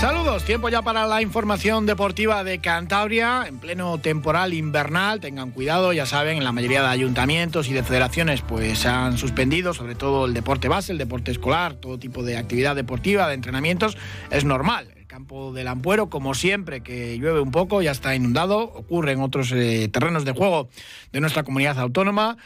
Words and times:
Saludos, 0.00 0.44
tiempo 0.44 0.68
ya 0.68 0.82
para 0.82 1.06
la 1.06 1.22
información 1.22 1.86
deportiva 1.86 2.44
de 2.44 2.58
Cantabria 2.58 3.46
en 3.46 3.58
pleno 3.58 3.98
temporal 3.98 4.52
invernal. 4.52 5.20
Tengan 5.20 5.50
cuidado, 5.50 5.92
ya 5.92 6.04
saben, 6.04 6.36
en 6.36 6.44
la 6.44 6.52
mayoría 6.52 6.82
de 6.82 6.88
ayuntamientos 6.88 7.68
y 7.68 7.72
de 7.72 7.82
federaciones 7.82 8.42
pues 8.42 8.84
han 8.84 9.16
suspendido, 9.16 9.72
sobre 9.72 9.94
todo 9.94 10.26
el 10.26 10.34
deporte 10.34 10.68
base, 10.68 10.92
el 10.92 10.98
deporte 10.98 11.30
escolar, 11.30 11.74
todo 11.74 11.98
tipo 11.98 12.22
de 12.22 12.36
actividad 12.36 12.76
deportiva, 12.76 13.28
de 13.28 13.34
entrenamientos. 13.34 13.96
Es 14.30 14.44
normal. 14.44 14.92
El 14.96 15.06
campo 15.06 15.52
del 15.52 15.68
Ampuero, 15.68 16.10
como 16.10 16.34
siempre, 16.34 16.82
que 16.82 17.16
llueve 17.16 17.40
un 17.40 17.50
poco, 17.50 17.80
ya 17.80 17.92
está 17.92 18.14
inundado. 18.14 18.58
Ocurre 18.58 19.12
en 19.12 19.20
otros 19.20 19.52
eh, 19.52 19.88
terrenos 19.90 20.24
de 20.24 20.32
juego 20.32 20.68
de 21.12 21.20
nuestra 21.20 21.44
comunidad 21.44 21.78
autónoma. 21.78 22.36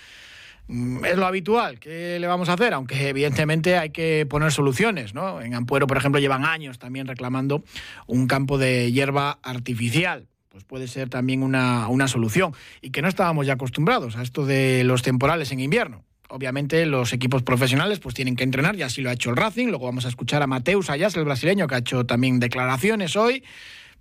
Mm, 0.69 1.05
es 1.05 1.17
lo 1.17 1.27
habitual. 1.27 1.81
¿Qué 1.81 2.19
le 2.21 2.27
vamos 2.27 2.49
a 2.49 2.53
hacer? 2.53 2.75
Aunque 2.75 3.09
evidentemente 3.09 3.77
hay 3.77 3.91
que 3.91 4.27
poner 4.29 4.53
soluciones. 4.53 5.15
¿no? 5.15 5.41
En 5.41 5.55
Ampuero, 5.55 5.87
por 5.87 5.97
ejemplo, 5.97 6.21
llevan 6.21 6.45
años 6.45 6.79
también 6.79 7.07
reclamando 7.07 7.65
un 8.07 8.27
campo 8.27 8.59
de 8.59 8.93
hierba 8.93 9.38
artificial. 9.43 10.29
Pues 10.51 10.65
puede 10.65 10.88
ser 10.88 11.09
también 11.09 11.43
una, 11.43 11.88
una 11.88 12.09
solución. 12.09 12.52
Y 12.83 12.91
que 12.91 13.02
no 13.02 13.09
estábamos 13.09 13.47
ya 13.47 13.55
acostumbrados 13.55 14.16
a 14.16 14.23
esto 14.23 14.47
de 14.47 14.85
los 14.85 15.02
temporales 15.02 15.51
en 15.52 15.60
invierno. 15.60 16.05
Obviamente 16.30 16.85
los 16.85 17.15
equipos 17.15 17.43
profesionales 17.43 18.01
pues 18.01 18.15
tienen 18.15 18.37
que 18.37 18.45
entrenar, 18.45 18.77
y 18.77 18.82
así 18.82 19.01
lo 19.01 19.09
ha 19.09 19.15
hecho 19.15 19.30
el 19.30 19.37
Racing. 19.37 19.69
Luego 19.69 19.87
vamos 19.87 20.05
a 20.05 20.09
escuchar 20.09 20.43
a 20.43 20.47
Mateus 20.47 20.91
Ayas, 20.91 21.16
el 21.16 21.25
brasileño, 21.25 21.66
que 21.66 21.75
ha 21.75 21.79
hecho 21.79 22.05
también 22.05 22.38
declaraciones 22.38 23.16
hoy 23.16 23.43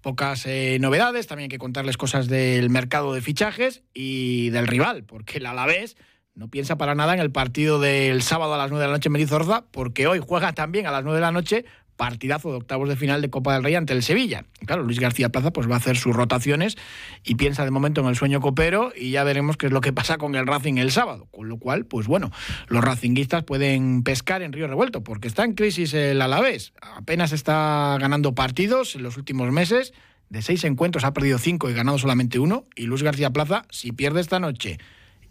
pocas 0.02 0.46
eh, 0.46 0.78
novedades, 0.80 1.28
también 1.28 1.46
hay 1.46 1.50
que 1.50 1.58
contarles 1.58 1.98
cosas 1.98 2.28
del 2.28 2.70
mercado 2.70 3.14
de 3.14 3.22
fichajes 3.22 3.84
y 3.94 4.52
del 4.52 4.68
rival, 4.68 5.04
porque 5.04 5.40
el 5.40 5.46
Alavés 5.46 5.98
no 6.38 6.50
piensa 6.50 6.78
para 6.78 6.94
nada 6.94 7.16
en 7.16 7.20
el 7.20 7.32
partido 7.32 7.80
del 7.80 8.22
sábado 8.22 8.54
a 8.54 8.58
las 8.58 8.70
9 8.70 8.84
de 8.84 8.88
la 8.88 8.94
noche 8.96 9.10
en 9.10 9.14
Medizorza, 9.14 9.66
porque 9.72 10.06
hoy 10.06 10.22
juega 10.26 10.54
también 10.54 10.86
a 10.86 10.92
las 10.92 11.04
9 11.04 11.18
de 11.18 11.22
la 11.22 11.32
noche 11.32 11.66
partidazo 11.96 12.52
de 12.52 12.58
octavos 12.58 12.88
de 12.88 12.96
final 12.96 13.24
de 13.24 13.32
Copa 13.32 13.56
del 13.56 13.64
Rey 13.64 13.74
ante 13.74 13.94
el 13.94 14.04
Sevilla. 14.04 14.46
claro, 14.68 14.84
Luis 14.84 15.00
García 15.00 15.30
Plaza 15.30 15.52
pues 15.52 15.68
va 15.68 15.74
a 15.74 15.78
hacer 15.78 15.98
sus 15.98 16.16
rotaciones 16.16 16.78
y 17.24 17.36
piensa 17.36 17.66
de 17.66 17.72
momento 17.72 18.02
en 18.02 18.08
el 18.08 18.16
sueño 18.16 18.40
copero 18.40 18.94
y 18.96 19.10
ya 19.10 19.24
veremos 19.24 19.58
qué 19.58 19.66
es 19.66 19.72
lo 19.72 19.82
que 19.82 19.94
pasa 19.94 20.20
con 20.20 20.36
el 20.36 20.46
Racing 20.46 20.78
el 20.78 20.92
sábado. 20.92 21.28
Con 21.32 21.50
lo 21.50 21.58
cual, 21.58 21.86
pues 21.86 22.06
bueno, 22.06 22.30
los 22.68 22.84
racinguistas 22.84 23.44
pueden 23.44 24.04
pescar 24.04 24.44
en 24.44 24.54
río 24.54 24.68
revuelto 24.68 25.04
porque 25.04 25.28
está 25.28 25.44
en 25.44 25.54
crisis 25.56 25.96
el 25.96 26.22
Alavés. 26.22 26.74
Apenas 26.82 27.32
está 27.32 27.98
ganando 28.00 28.36
partidos 28.36 28.96
en 28.96 29.02
los 29.02 29.18
últimos 29.18 29.52
meses. 29.52 29.92
De 30.30 30.44
seis 30.44 30.64
encuentros 30.66 31.04
ha 31.04 31.14
perdido 31.14 31.40
cinco 31.40 31.68
y 31.68 31.74
ganado 31.74 31.98
solamente 31.98 32.38
uno. 32.38 32.66
Y 32.76 32.84
Luis 32.84 33.02
García 33.02 33.32
Plaza, 33.32 33.66
si 33.72 33.92
pierde 33.92 34.22
esta 34.22 34.40
noche 34.40 34.78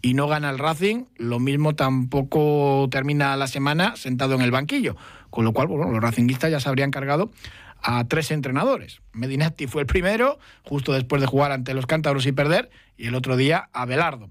y 0.01 0.13
no 0.13 0.27
gana 0.27 0.49
el 0.49 0.59
Racing, 0.59 1.05
lo 1.17 1.39
mismo 1.39 1.75
tampoco 1.75 2.87
termina 2.91 3.35
la 3.35 3.47
semana 3.47 3.95
sentado 3.95 4.35
en 4.35 4.41
el 4.41 4.51
banquillo. 4.51 4.95
Con 5.29 5.45
lo 5.45 5.53
cual, 5.53 5.67
bueno, 5.67 5.91
los 5.91 6.01
racinguistas 6.01 6.51
ya 6.51 6.59
se 6.59 6.69
habrían 6.69 6.91
cargado 6.91 7.31
a 7.81 8.05
tres 8.07 8.31
entrenadores. 8.31 9.01
Medinetti 9.13 9.67
fue 9.67 9.81
el 9.81 9.87
primero, 9.87 10.39
justo 10.63 10.93
después 10.93 11.21
de 11.21 11.27
jugar 11.27 11.51
ante 11.51 11.73
los 11.73 11.85
cántabros 11.85 12.25
y 12.25 12.31
perder, 12.31 12.69
y 12.97 13.07
el 13.07 13.15
otro 13.15 13.37
día 13.37 13.69
a 13.73 13.85
Belardo. 13.85 14.29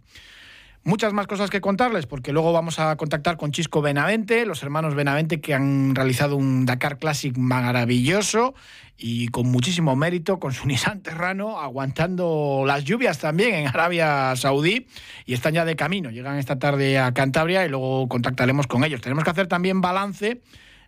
Muchas 0.87 1.13
más 1.13 1.27
cosas 1.27 1.51
que 1.51 1.61
contarles, 1.61 2.07
porque 2.07 2.33
luego 2.33 2.53
vamos 2.53 2.79
a 2.79 2.95
contactar 2.95 3.37
con 3.37 3.51
Chisco 3.51 3.83
Benavente, 3.83 4.47
los 4.47 4.63
hermanos 4.63 4.95
Benavente 4.95 5.41
que 5.41 5.53
han 5.53 5.97
realizado 5.97 6.37
un 6.37 6.65
Dakar 6.65 6.99
Classic 6.99 7.37
maravilloso 7.37 8.55
y 8.97 9.27
con 9.27 9.49
muchísimo 9.49 9.97
mérito, 9.97 10.39
con 10.39 10.53
su 10.53 10.65
Nissan 10.69 11.03
Terrano, 11.03 11.59
aguantando 11.59 12.63
las 12.65 12.85
lluvias 12.85 13.19
también 13.19 13.57
en 13.57 13.67
Arabia 13.67 14.37
Saudí 14.37 14.87
y 15.25 15.35
están 15.35 15.55
ya 15.55 15.65
de 15.65 15.75
camino. 15.75 16.11
Llegan 16.11 16.39
esta 16.39 16.61
tarde 16.61 17.01
a 17.01 17.13
Cantabria 17.13 17.67
y 17.67 17.69
luego 17.69 18.07
contactaremos 18.07 18.69
con 18.69 18.85
ellos. 18.85 19.01
Tenemos 19.01 19.25
que 19.25 19.31
hacer 19.31 19.49
también 19.49 19.81
balance 19.81 20.41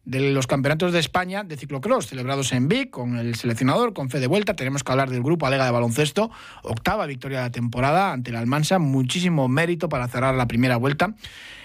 de 0.09 0.21
los 0.31 0.47
campeonatos 0.47 0.95
de 0.95 1.01
España 1.01 1.45
de 1.45 1.59
ciclocross 1.59 2.07
celebrados 2.07 2.53
en 2.53 2.67
Vic 2.67 2.89
con 2.89 3.19
el 3.19 3.35
seleccionador, 3.35 3.93
con 3.93 4.09
fe 4.09 4.21
de 4.21 4.27
vuelta. 4.27 4.57
Tenemos 4.57 4.83
que 4.83 4.91
hablar 4.91 5.11
del 5.11 5.23
grupo 5.23 5.47
Alega 5.47 5.67
de 5.67 5.71
baloncesto, 5.71 6.31
octava 6.63 7.05
victoria 7.05 7.39
de 7.39 7.45
la 7.45 7.53
temporada 7.53 8.13
ante 8.13 8.31
el 8.31 8.37
Almansa, 8.37 8.79
muchísimo 8.79 9.49
mérito 9.49 9.91
para 9.91 10.09
cerrar 10.09 10.35
la 10.35 10.49
primera 10.49 10.79
vuelta 10.79 11.15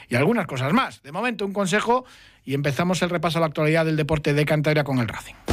y 0.10 0.16
algunas 0.16 0.46
cosas 0.46 0.74
más. 0.74 1.02
De 1.04 1.14
momento, 1.14 1.46
un 1.46 1.54
consejo 1.54 2.04
y 2.44 2.54
empezamos 2.54 3.02
el 3.02 3.10
repaso 3.10 3.38
a 3.38 3.42
la 3.42 3.48
actualidad 3.48 3.86
del 3.86 3.96
deporte 3.96 4.34
de 4.34 4.44
Cantabria 4.44 4.84
con 4.84 5.00
el 5.00 5.08
Racing. 5.08 5.53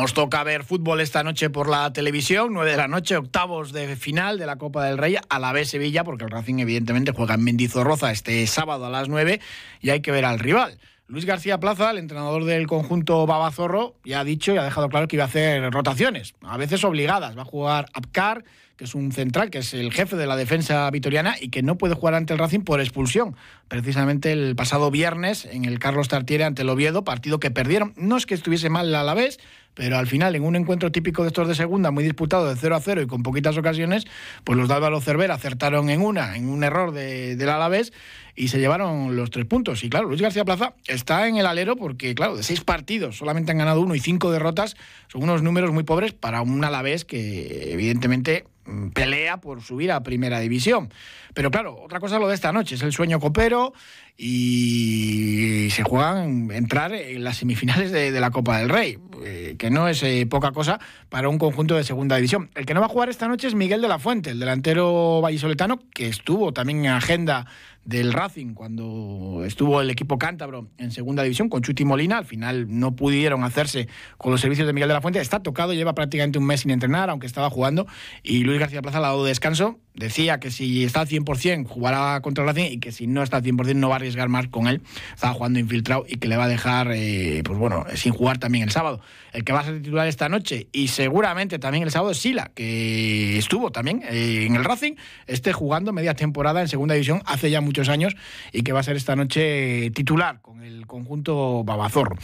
Nos 0.00 0.14
toca 0.14 0.44
ver 0.44 0.62
fútbol 0.62 1.00
esta 1.00 1.24
noche 1.24 1.50
por 1.50 1.68
la 1.68 1.92
televisión, 1.92 2.52
9 2.52 2.70
de 2.70 2.76
la 2.76 2.86
noche, 2.86 3.16
octavos 3.16 3.72
de 3.72 3.96
final 3.96 4.38
de 4.38 4.46
la 4.46 4.54
Copa 4.54 4.84
del 4.84 4.96
Rey, 4.96 5.16
a 5.28 5.38
la 5.40 5.52
vez 5.52 5.70
Sevilla, 5.70 6.04
porque 6.04 6.22
el 6.22 6.30
Racing 6.30 6.60
evidentemente 6.60 7.10
juega 7.10 7.34
en 7.34 7.42
Mendizorroza 7.42 8.12
este 8.12 8.46
sábado 8.46 8.86
a 8.86 8.90
las 8.90 9.08
9 9.08 9.40
y 9.80 9.90
hay 9.90 10.00
que 10.00 10.12
ver 10.12 10.24
al 10.24 10.38
rival. 10.38 10.78
Luis 11.08 11.24
García 11.24 11.58
Plaza, 11.58 11.90
el 11.90 11.98
entrenador 11.98 12.44
del 12.44 12.68
conjunto 12.68 13.26
Babazorro, 13.26 13.96
ya 14.04 14.20
ha 14.20 14.24
dicho 14.24 14.54
y 14.54 14.58
ha 14.58 14.62
dejado 14.62 14.88
claro 14.88 15.08
que 15.08 15.16
iba 15.16 15.24
a 15.24 15.26
hacer 15.26 15.68
rotaciones, 15.72 16.34
a 16.42 16.56
veces 16.56 16.84
obligadas. 16.84 17.36
Va 17.36 17.42
a 17.42 17.46
jugar 17.46 17.86
Apcar, 17.92 18.44
que 18.78 18.84
es 18.84 18.94
un 18.94 19.10
central, 19.10 19.50
que 19.50 19.58
es 19.58 19.74
el 19.74 19.92
jefe 19.92 20.14
de 20.14 20.26
la 20.26 20.36
defensa 20.36 20.88
vitoriana 20.92 21.34
y 21.38 21.48
que 21.48 21.64
no 21.64 21.76
puede 21.76 21.96
jugar 21.96 22.14
ante 22.14 22.32
el 22.32 22.38
Racing 22.38 22.60
por 22.60 22.80
expulsión. 22.80 23.34
Precisamente 23.66 24.30
el 24.30 24.54
pasado 24.54 24.92
viernes 24.92 25.46
en 25.46 25.64
el 25.64 25.80
Carlos 25.80 26.06
Tartiere 26.06 26.44
ante 26.44 26.62
el 26.62 26.68
Oviedo, 26.68 27.02
partido 27.02 27.40
que 27.40 27.50
perdieron. 27.50 27.92
No 27.96 28.16
es 28.16 28.24
que 28.24 28.34
estuviese 28.34 28.70
mal 28.70 28.94
a 28.94 29.02
la 29.02 29.14
vez, 29.14 29.40
pero 29.74 29.98
al 29.98 30.06
final 30.06 30.36
en 30.36 30.44
un 30.44 30.54
encuentro 30.54 30.92
típico 30.92 31.22
de 31.22 31.28
estos 31.28 31.48
de 31.48 31.56
segunda, 31.56 31.90
muy 31.90 32.04
disputado 32.04 32.48
de 32.48 32.54
0 32.54 32.76
a 32.76 32.80
0 32.80 33.02
y 33.02 33.06
con 33.08 33.24
poquitas 33.24 33.56
ocasiones, 33.56 34.06
pues 34.44 34.56
los 34.56 34.68
de 34.68 34.74
Álvaro 34.74 35.00
Cervera 35.00 35.34
acertaron 35.34 35.90
en 35.90 36.00
una, 36.00 36.36
en 36.36 36.48
un 36.48 36.62
error 36.62 36.92
de, 36.92 37.34
del 37.34 37.48
Alavés 37.48 37.92
y 38.36 38.46
se 38.46 38.60
llevaron 38.60 39.16
los 39.16 39.30
tres 39.30 39.46
puntos. 39.46 39.82
Y 39.82 39.90
claro, 39.90 40.06
Luis 40.06 40.22
García 40.22 40.44
Plaza 40.44 40.74
está 40.86 41.26
en 41.26 41.36
el 41.36 41.46
alero 41.46 41.74
porque, 41.74 42.14
claro, 42.14 42.36
de 42.36 42.44
seis 42.44 42.60
partidos 42.60 43.18
solamente 43.18 43.50
han 43.50 43.58
ganado 43.58 43.80
uno 43.80 43.96
y 43.96 44.00
cinco 44.00 44.30
derrotas, 44.30 44.76
son 45.08 45.24
unos 45.24 45.42
números 45.42 45.72
muy 45.72 45.82
pobres 45.82 46.12
para 46.12 46.42
un 46.42 46.62
Alavés 46.64 47.04
que 47.04 47.72
evidentemente 47.72 48.44
pelea 48.92 49.38
por 49.38 49.62
subir 49.62 49.92
a 49.92 50.02
primera 50.02 50.40
división. 50.40 50.90
Pero 51.34 51.50
claro, 51.50 51.78
otra 51.82 52.00
cosa 52.00 52.18
lo 52.18 52.28
de 52.28 52.34
esta 52.34 52.52
noche, 52.52 52.74
es 52.74 52.82
el 52.82 52.92
sueño 52.92 53.20
copero 53.20 53.72
y 54.16 55.68
se 55.70 55.84
juegan 55.84 56.50
entrar 56.50 56.92
en 56.92 57.22
las 57.22 57.36
semifinales 57.36 57.92
de, 57.92 58.10
la 58.18 58.30
Copa 58.30 58.58
del 58.58 58.68
Rey, 58.68 58.98
eh, 59.24 59.54
que 59.58 59.70
no 59.70 59.86
es 59.86 60.02
eh, 60.02 60.26
poca 60.26 60.50
cosa 60.50 60.80
para 61.08 61.28
un 61.28 61.38
conjunto 61.38 61.76
de 61.76 61.84
segunda 61.84 62.16
división. 62.16 62.50
El 62.54 62.66
que 62.66 62.74
no 62.74 62.80
va 62.80 62.86
a 62.86 62.88
jugar 62.90 63.08
esta 63.08 63.28
noche 63.28 63.46
es 63.46 63.54
Miguel 63.54 63.80
de 63.80 63.88
la 63.88 63.98
Fuente, 63.98 64.30
el 64.30 64.40
delantero 64.40 65.20
vallisoletano, 65.20 65.78
que 65.94 66.08
estuvo 66.08 66.52
también 66.52 66.84
en 66.84 66.90
agenda 66.90 67.46
del 67.88 68.12
Racing 68.12 68.52
cuando 68.52 69.44
estuvo 69.46 69.80
el 69.80 69.88
equipo 69.88 70.18
cántabro 70.18 70.68
en 70.76 70.90
segunda 70.90 71.22
división 71.22 71.48
con 71.48 71.62
Chuti 71.62 71.86
Molina. 71.86 72.18
Al 72.18 72.26
final 72.26 72.66
no 72.68 72.94
pudieron 72.94 73.44
hacerse 73.44 73.88
con 74.18 74.30
los 74.30 74.42
servicios 74.42 74.66
de 74.66 74.74
Miguel 74.74 74.88
de 74.88 74.94
la 74.94 75.00
Fuente. 75.00 75.20
Está 75.20 75.42
tocado, 75.42 75.72
lleva 75.72 75.94
prácticamente 75.94 76.38
un 76.38 76.44
mes 76.44 76.60
sin 76.60 76.70
entrenar, 76.70 77.08
aunque 77.08 77.26
estaba 77.26 77.48
jugando. 77.48 77.86
Y 78.22 78.44
Luis 78.44 78.60
García 78.60 78.82
Plaza 78.82 79.00
le 79.00 79.06
ha 79.06 79.08
dado 79.08 79.24
descanso. 79.24 79.78
Decía 79.98 80.38
que 80.38 80.50
si 80.50 80.84
está 80.84 81.00
al 81.00 81.08
100% 81.08 81.66
jugará 81.66 82.20
contra 82.20 82.44
el 82.44 82.48
Racing 82.48 82.72
y 82.72 82.78
que 82.78 82.92
si 82.92 83.08
no 83.08 83.22
está 83.22 83.38
al 83.38 83.42
100% 83.42 83.74
no 83.74 83.88
va 83.88 83.94
a 83.94 83.96
arriesgar 83.96 84.28
más 84.28 84.46
con 84.46 84.68
él. 84.68 84.82
Estaba 85.14 85.34
jugando 85.34 85.58
infiltrado 85.58 86.04
y 86.08 86.16
que 86.16 86.28
le 86.28 86.36
va 86.36 86.44
a 86.44 86.48
dejar, 86.48 86.92
eh, 86.92 87.42
pues 87.44 87.58
bueno, 87.58 87.84
sin 87.94 88.12
jugar 88.12 88.38
también 88.38 88.64
el 88.64 88.70
sábado. 88.70 89.00
El 89.32 89.44
que 89.44 89.52
va 89.52 89.60
a 89.60 89.64
ser 89.64 89.82
titular 89.82 90.06
esta 90.06 90.28
noche 90.28 90.68
y 90.72 90.88
seguramente 90.88 91.58
también 91.58 91.82
el 91.82 91.90
sábado 91.90 92.12
es 92.12 92.18
Sila, 92.18 92.52
que 92.54 93.38
estuvo 93.38 93.72
también 93.72 94.02
eh, 94.08 94.46
en 94.46 94.54
el 94.54 94.64
Racing, 94.64 94.92
esté 95.26 95.52
jugando 95.52 95.92
media 95.92 96.14
temporada 96.14 96.60
en 96.60 96.68
segunda 96.68 96.94
división 96.94 97.22
hace 97.26 97.50
ya 97.50 97.60
mucho 97.60 97.82
años 97.88 98.16
y 98.52 98.62
que 98.62 98.72
va 98.72 98.80
a 98.80 98.82
ser 98.82 98.96
esta 98.96 99.14
noche 99.14 99.90
titular 99.90 100.40
con 100.40 100.62
el 100.62 100.86
conjunto 100.86 101.62
Babazorro. 101.64 102.16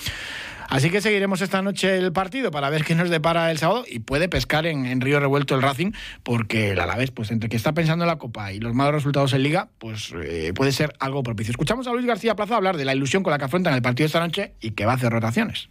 Así 0.68 0.90
que 0.90 1.00
seguiremos 1.00 1.40
esta 1.40 1.62
noche 1.62 1.96
el 1.96 2.12
partido 2.12 2.50
para 2.50 2.70
ver 2.70 2.84
qué 2.84 2.94
nos 2.94 3.10
depara 3.10 3.50
el 3.50 3.58
sábado 3.58 3.84
y 3.88 4.00
puede 4.00 4.28
pescar 4.28 4.66
en, 4.66 5.00
Río 5.00 5.20
Revuelto 5.20 5.54
el 5.54 5.62
Racing, 5.62 5.92
porque 6.22 6.70
el 6.70 6.80
Alavés, 6.80 7.10
pues 7.10 7.30
entre 7.30 7.48
que 7.48 7.56
está 7.56 7.72
pensando 7.72 8.04
en 8.04 8.08
la 8.08 8.16
Copa 8.16 8.52
y 8.52 8.60
los 8.60 8.74
malos 8.74 8.94
resultados 8.94 9.32
en 9.32 9.42
Liga, 9.42 9.68
pues 9.78 10.12
eh, 10.22 10.52
puede 10.54 10.72
ser 10.72 10.94
algo 10.98 11.22
propicio. 11.22 11.50
Escuchamos 11.50 11.86
a 11.86 11.92
Luis 11.92 12.06
García 12.06 12.34
Plaza 12.34 12.56
hablar 12.56 12.76
de 12.76 12.84
la 12.84 12.94
ilusión 12.94 13.22
con 13.22 13.30
la 13.30 13.38
que 13.38 13.44
afrontan 13.44 13.74
el 13.74 13.82
partido 13.82 14.06
esta 14.06 14.20
noche 14.20 14.54
y 14.60 14.72
que 14.72 14.86
va 14.86 14.92
a 14.92 14.96
hacer 14.96 15.12
rotaciones. 15.12 15.68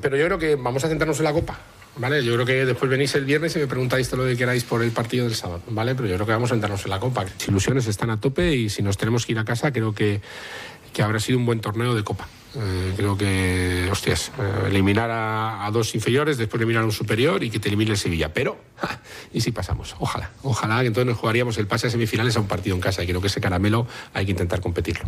Pero 0.00 0.16
yo 0.16 0.26
creo 0.26 0.38
que 0.38 0.56
vamos 0.56 0.84
a 0.84 0.88
centrarnos 0.88 1.18
en 1.18 1.24
la 1.24 1.32
Copa. 1.32 1.58
¿Vale? 1.94 2.24
Yo 2.24 2.32
creo 2.32 2.46
que 2.46 2.64
después 2.64 2.90
venís 2.90 3.14
el 3.16 3.26
viernes 3.26 3.54
y 3.54 3.58
me 3.58 3.66
preguntáis 3.66 4.08
todo 4.08 4.22
lo 4.22 4.28
que 4.28 4.34
queráis 4.34 4.64
por 4.64 4.82
el 4.82 4.92
partido 4.92 5.26
del 5.26 5.34
sábado, 5.34 5.60
¿vale? 5.68 5.94
Pero 5.94 6.08
yo 6.08 6.14
creo 6.14 6.26
que 6.26 6.32
vamos 6.32 6.50
a 6.50 6.54
centrarnos 6.54 6.82
en 6.86 6.90
la 6.90 6.98
Copa. 6.98 7.24
Las 7.24 7.48
ilusiones 7.48 7.86
están 7.86 8.08
a 8.08 8.18
tope 8.18 8.54
y 8.54 8.70
si 8.70 8.82
nos 8.82 8.96
tenemos 8.96 9.26
que 9.26 9.32
ir 9.32 9.38
a 9.38 9.44
casa, 9.44 9.72
creo 9.72 9.94
que, 9.94 10.22
que 10.94 11.02
habrá 11.02 11.20
sido 11.20 11.38
un 11.38 11.44
buen 11.44 11.60
torneo 11.60 11.94
de 11.94 12.02
Copa. 12.02 12.26
Eh, 12.54 12.92
creo 12.96 13.16
que, 13.16 13.88
hostias, 13.90 14.30
eh, 14.38 14.68
eliminar 14.68 15.10
a, 15.10 15.68
dos 15.72 15.94
inferiores, 15.94 16.36
después 16.36 16.60
eliminar 16.60 16.82
a 16.82 16.86
un 16.86 16.92
superior 16.92 17.42
y 17.42 17.50
que 17.50 17.58
te 17.58 17.68
elimine 17.68 17.92
el 17.92 17.96
Sevilla. 17.96 18.32
Pero, 18.32 18.58
¿y 19.32 19.40
si 19.40 19.52
pasamos? 19.52 19.96
Ojalá, 19.98 20.30
ojalá 20.42 20.80
que 20.80 20.88
entonces 20.88 21.06
nos 21.06 21.18
jugaríamos 21.18 21.56
el 21.58 21.66
pase 21.66 21.86
a 21.86 21.90
semifinales 21.90 22.36
a 22.36 22.40
un 22.40 22.46
partido 22.46 22.76
en 22.76 22.82
casa. 22.82 23.02
Y 23.02 23.06
creo 23.06 23.20
que 23.20 23.28
ese 23.28 23.40
caramelo 23.40 23.86
hay 24.12 24.26
que 24.26 24.32
intentar 24.32 24.60
competirlo. 24.60 25.04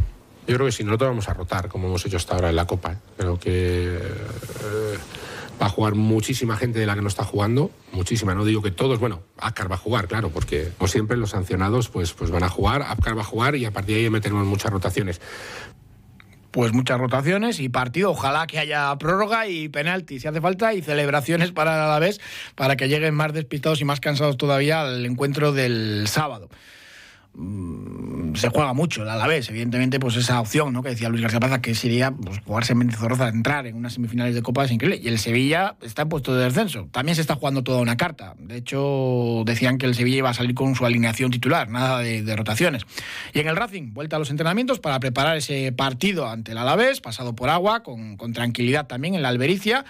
Yo 0.46 0.54
creo 0.54 0.66
que 0.66 0.72
si 0.72 0.84
nosotros 0.84 1.10
vamos 1.10 1.28
a 1.28 1.34
rotar, 1.34 1.68
como 1.68 1.88
hemos 1.88 2.04
hecho 2.04 2.16
hasta 2.16 2.34
ahora 2.34 2.50
en 2.50 2.56
la 2.56 2.66
Copa. 2.66 2.92
¿eh? 2.92 2.96
Creo 3.16 3.38
que 3.38 3.98
va 5.60 5.66
a 5.66 5.68
jugar 5.68 5.94
muchísima 5.94 6.56
gente 6.56 6.78
de 6.78 6.86
la 6.86 6.94
que 6.94 7.02
no 7.02 7.08
está 7.08 7.24
jugando, 7.24 7.70
muchísima. 7.92 8.34
No 8.34 8.44
digo 8.44 8.62
que 8.62 8.70
todos, 8.70 8.98
bueno, 8.98 9.22
Apcar 9.38 9.70
va 9.70 9.76
a 9.76 9.78
jugar, 9.78 10.08
claro, 10.08 10.30
porque 10.30 10.70
como 10.78 10.88
siempre 10.88 11.16
los 11.16 11.30
sancionados 11.30 11.88
pues, 11.88 12.12
pues 12.12 12.30
van 12.30 12.42
a 12.42 12.48
jugar, 12.48 12.82
Apcar 12.82 13.16
va 13.16 13.22
a 13.22 13.24
jugar 13.24 13.56
y 13.56 13.64
a 13.64 13.70
partir 13.70 13.96
de 13.96 14.02
ahí 14.02 14.10
meteremos 14.10 14.46
muchas 14.46 14.72
rotaciones 14.72 15.20
pues 16.54 16.72
muchas 16.72 17.00
rotaciones 17.00 17.58
y 17.58 17.68
partido. 17.68 18.12
Ojalá 18.12 18.46
que 18.46 18.60
haya 18.60 18.96
prórroga 18.96 19.48
y 19.48 19.68
penalti 19.68 20.20
si 20.20 20.28
hace 20.28 20.40
falta 20.40 20.72
y 20.72 20.82
celebraciones 20.82 21.50
para 21.50 21.88
la 21.88 21.98
vez 21.98 22.20
para 22.54 22.76
que 22.76 22.86
lleguen 22.86 23.12
más 23.12 23.32
despistados 23.32 23.80
y 23.80 23.84
más 23.84 23.98
cansados 23.98 24.36
todavía 24.36 24.82
al 24.82 25.04
encuentro 25.04 25.52
del 25.52 26.06
sábado. 26.06 26.48
Mm, 27.36 28.36
se 28.36 28.48
juega 28.48 28.72
mucho 28.74 29.02
el 29.02 29.08
Alavés, 29.08 29.48
evidentemente, 29.48 29.98
pues 29.98 30.16
esa 30.16 30.40
opción 30.40 30.72
¿no? 30.72 30.82
que 30.82 30.90
decía 30.90 31.08
Luis 31.08 31.20
García 31.20 31.40
Plaza, 31.40 31.60
que 31.60 31.74
sería 31.74 32.12
pues, 32.12 32.40
jugarse 32.44 32.72
en 32.72 32.78
Mendizorroza, 32.78 33.28
entrar 33.28 33.66
en 33.66 33.76
unas 33.76 33.94
semifinales 33.94 34.34
de 34.34 34.42
Copa 34.42 34.64
es 34.64 34.70
increíble. 34.70 35.00
Y 35.02 35.08
el 35.08 35.18
Sevilla 35.18 35.76
está 35.82 36.02
en 36.02 36.08
puesto 36.08 36.34
de 36.34 36.44
descenso. 36.44 36.88
También 36.92 37.16
se 37.16 37.22
está 37.22 37.34
jugando 37.34 37.64
toda 37.64 37.80
una 37.80 37.96
carta. 37.96 38.34
De 38.38 38.56
hecho, 38.56 39.42
decían 39.44 39.78
que 39.78 39.86
el 39.86 39.94
Sevilla 39.94 40.18
iba 40.18 40.30
a 40.30 40.34
salir 40.34 40.54
con 40.54 40.74
su 40.76 40.86
alineación 40.86 41.30
titular, 41.30 41.68
nada 41.68 41.98
de, 42.00 42.36
rotaciones. 42.36 42.82
Y 43.32 43.40
en 43.40 43.48
el 43.48 43.56
Racing, 43.56 43.92
vuelta 43.94 44.16
a 44.16 44.18
los 44.18 44.30
entrenamientos 44.30 44.78
para 44.78 45.00
preparar 45.00 45.36
ese 45.36 45.72
partido 45.72 46.28
ante 46.28 46.52
el 46.52 46.58
Alavés, 46.58 47.00
pasado 47.00 47.34
por 47.34 47.48
agua, 47.50 47.82
con 47.82 48.32
tranquilidad 48.32 48.86
también 48.86 49.14
en 49.14 49.22
la 49.22 49.28
Albericia. 49.28 49.84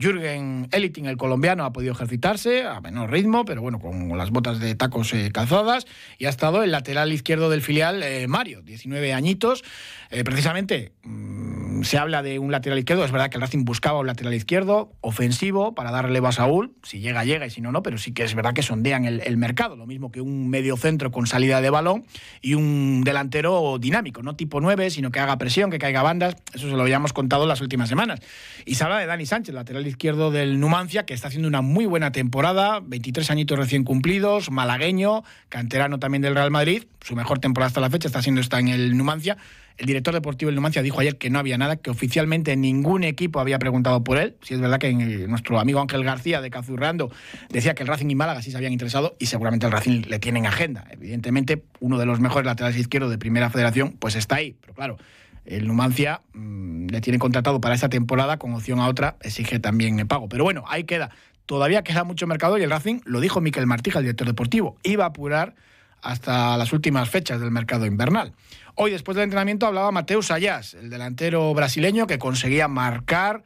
Jürgen 0.00 0.68
Eliting, 0.72 1.06
el 1.06 1.18
colombiano, 1.18 1.64
ha 1.64 1.72
podido 1.72 1.92
ejercitarse 1.92 2.64
a 2.64 2.80
menor 2.80 3.10
ritmo, 3.10 3.44
pero 3.44 3.60
bueno, 3.60 3.78
con 3.78 4.16
las 4.16 4.30
botas 4.30 4.58
de 4.58 4.74
tacos 4.74 5.12
eh, 5.12 5.30
calzadas. 5.30 5.86
Y 6.18 6.24
ha 6.24 6.30
estado 6.30 6.62
el 6.62 6.70
lateral 6.70 7.12
izquierdo 7.12 7.50
del 7.50 7.60
filial, 7.60 8.02
eh, 8.02 8.26
Mario, 8.26 8.62
19 8.62 9.12
añitos. 9.12 9.62
Eh, 10.10 10.24
precisamente 10.24 10.92
mm, 11.02 11.49
se 11.84 11.98
habla 11.98 12.22
de 12.22 12.38
un 12.38 12.52
lateral 12.52 12.78
izquierdo. 12.78 13.04
Es 13.04 13.12
verdad 13.12 13.30
que 13.30 13.36
el 13.36 13.42
Racing 13.42 13.64
buscaba 13.64 14.00
un 14.00 14.06
lateral 14.06 14.34
izquierdo 14.34 14.92
ofensivo 15.00 15.74
para 15.74 15.90
darle 15.90 16.20
a 16.24 16.32
Saúl. 16.32 16.74
Si 16.82 17.00
llega, 17.00 17.24
llega 17.24 17.46
y 17.46 17.50
si 17.50 17.60
no, 17.60 17.72
no. 17.72 17.82
Pero 17.82 17.98
sí 17.98 18.12
que 18.12 18.24
es 18.24 18.34
verdad 18.34 18.52
que 18.52 18.62
sondean 18.62 19.04
el, 19.04 19.20
el 19.24 19.36
mercado. 19.36 19.76
Lo 19.76 19.86
mismo 19.86 20.10
que 20.10 20.20
un 20.20 20.48
medio 20.48 20.76
centro 20.76 21.10
con 21.10 21.26
salida 21.26 21.60
de 21.60 21.70
balón 21.70 22.04
y 22.40 22.54
un 22.54 23.02
delantero 23.04 23.78
dinámico, 23.78 24.22
no 24.22 24.36
tipo 24.36 24.60
9, 24.60 24.90
sino 24.90 25.10
que 25.10 25.20
haga 25.20 25.38
presión, 25.38 25.70
que 25.70 25.78
caiga 25.78 26.02
bandas. 26.02 26.36
Eso 26.52 26.68
se 26.68 26.76
lo 26.76 26.82
habíamos 26.82 27.12
contado 27.12 27.46
las 27.46 27.60
últimas 27.60 27.88
semanas. 27.88 28.20
Y 28.64 28.74
se 28.74 28.84
habla 28.84 28.98
de 28.98 29.06
Dani 29.06 29.26
Sánchez, 29.26 29.54
lateral 29.54 29.86
izquierdo 29.86 30.30
del 30.30 30.60
Numancia, 30.60 31.04
que 31.06 31.14
está 31.14 31.28
haciendo 31.28 31.48
una 31.48 31.62
muy 31.62 31.86
buena 31.86 32.12
temporada, 32.12 32.80
23 32.80 33.30
añitos 33.30 33.58
recién 33.58 33.84
cumplidos, 33.84 34.50
malagueño, 34.50 35.22
canterano 35.48 35.98
también 35.98 36.22
del 36.22 36.34
Real 36.34 36.50
Madrid, 36.50 36.84
su 37.00 37.16
mejor 37.16 37.38
temporada 37.38 37.68
hasta 37.68 37.80
la 37.80 37.90
fecha 37.90 38.08
está 38.08 38.22
siendo 38.22 38.40
esta 38.40 38.58
en 38.58 38.68
el 38.68 38.96
Numancia. 38.96 39.36
El 39.80 39.86
director 39.86 40.12
deportivo 40.12 40.50
del 40.50 40.56
Numancia 40.56 40.82
dijo 40.82 41.00
ayer 41.00 41.16
que 41.16 41.30
no 41.30 41.38
había 41.38 41.56
nada, 41.56 41.76
que 41.76 41.88
oficialmente 41.88 42.54
ningún 42.54 43.02
equipo 43.02 43.40
había 43.40 43.58
preguntado 43.58 44.04
por 44.04 44.18
él. 44.18 44.36
Si 44.42 44.52
es 44.52 44.60
verdad 44.60 44.78
que 44.78 44.92
nuestro 44.92 45.58
amigo 45.58 45.80
Ángel 45.80 46.04
García 46.04 46.42
de 46.42 46.50
Cazurrando 46.50 47.10
decía 47.48 47.74
que 47.74 47.84
el 47.84 47.88
Racing 47.88 48.10
y 48.10 48.14
Málaga 48.14 48.42
sí 48.42 48.50
se 48.50 48.58
habían 48.58 48.74
interesado 48.74 49.16
y 49.18 49.24
seguramente 49.24 49.64
el 49.64 49.72
Racing 49.72 50.02
le 50.06 50.18
tienen 50.18 50.44
agenda. 50.44 50.84
Evidentemente, 50.90 51.62
uno 51.80 51.96
de 51.96 52.04
los 52.04 52.20
mejores 52.20 52.44
laterales 52.44 52.78
izquierdos 52.78 53.10
de 53.10 53.16
Primera 53.16 53.48
Federación, 53.48 53.92
pues 53.92 54.16
está 54.16 54.34
ahí. 54.34 54.54
Pero 54.60 54.74
claro, 54.74 54.98
el 55.46 55.66
Numancia 55.66 56.20
mm, 56.34 56.88
le 56.88 57.00
tiene 57.00 57.18
contratado 57.18 57.58
para 57.62 57.74
esta 57.74 57.88
temporada 57.88 58.36
con 58.36 58.52
opción 58.52 58.80
a 58.80 58.86
otra, 58.86 59.16
exige 59.22 59.60
también 59.60 59.98
el 59.98 60.06
pago. 60.06 60.28
Pero 60.28 60.44
bueno, 60.44 60.62
ahí 60.68 60.84
queda. 60.84 61.10
Todavía 61.46 61.82
queda 61.82 62.04
mucho 62.04 62.26
mercado 62.26 62.58
y 62.58 62.62
el 62.62 62.70
Racing, 62.70 63.00
lo 63.06 63.18
dijo 63.18 63.40
Miquel 63.40 63.66
Martija, 63.66 64.00
el 64.00 64.04
director 64.04 64.26
deportivo, 64.26 64.76
iba 64.82 65.04
a 65.04 65.08
apurar 65.08 65.54
hasta 66.02 66.56
las 66.56 66.72
últimas 66.72 67.08
fechas 67.08 67.40
del 67.40 67.50
mercado 67.50 67.86
invernal. 67.86 68.32
Hoy, 68.74 68.90
después 68.90 69.16
del 69.16 69.24
entrenamiento, 69.24 69.66
hablaba 69.66 69.90
Mateus 69.90 70.30
Ayas, 70.30 70.74
el 70.74 70.90
delantero 70.90 71.52
brasileño 71.54 72.06
que 72.06 72.18
conseguía 72.18 72.68
marcar 72.68 73.44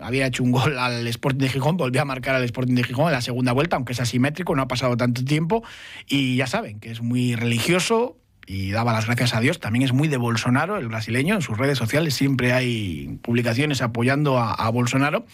había 0.00 0.26
hecho 0.26 0.42
un 0.42 0.52
gol 0.52 0.78
al 0.78 1.06
Sporting 1.06 1.40
de 1.40 1.48
Gijón, 1.48 1.76
volvió 1.76 2.02
a 2.02 2.04
marcar 2.04 2.34
al 2.34 2.44
Sporting 2.44 2.74
de 2.74 2.84
Gijón 2.84 3.06
en 3.06 3.12
la 3.12 3.20
segunda 3.20 3.52
vuelta, 3.52 3.76
aunque 3.76 3.92
es 3.92 4.00
asimétrico, 4.00 4.54
no 4.54 4.62
ha 4.62 4.68
pasado 4.68 4.96
tanto 4.96 5.24
tiempo. 5.24 5.62
Y 6.06 6.36
ya 6.36 6.46
saben 6.46 6.80
que 6.80 6.90
es 6.90 7.02
muy 7.02 7.34
religioso, 7.34 8.16
y 8.46 8.70
daba 8.72 8.92
las 8.92 9.06
gracias 9.06 9.34
a 9.34 9.40
Dios. 9.40 9.60
También 9.60 9.84
es 9.84 9.92
muy 9.92 10.08
de 10.08 10.16
Bolsonaro, 10.16 10.76
el 10.76 10.88
brasileño, 10.88 11.34
en 11.34 11.42
sus 11.42 11.56
redes 11.56 11.78
sociales 11.78 12.14
siempre 12.14 12.52
hay 12.52 13.18
publicaciones 13.22 13.82
apoyando 13.82 14.38
a, 14.38 14.68
Bolsonaro. 14.70 15.24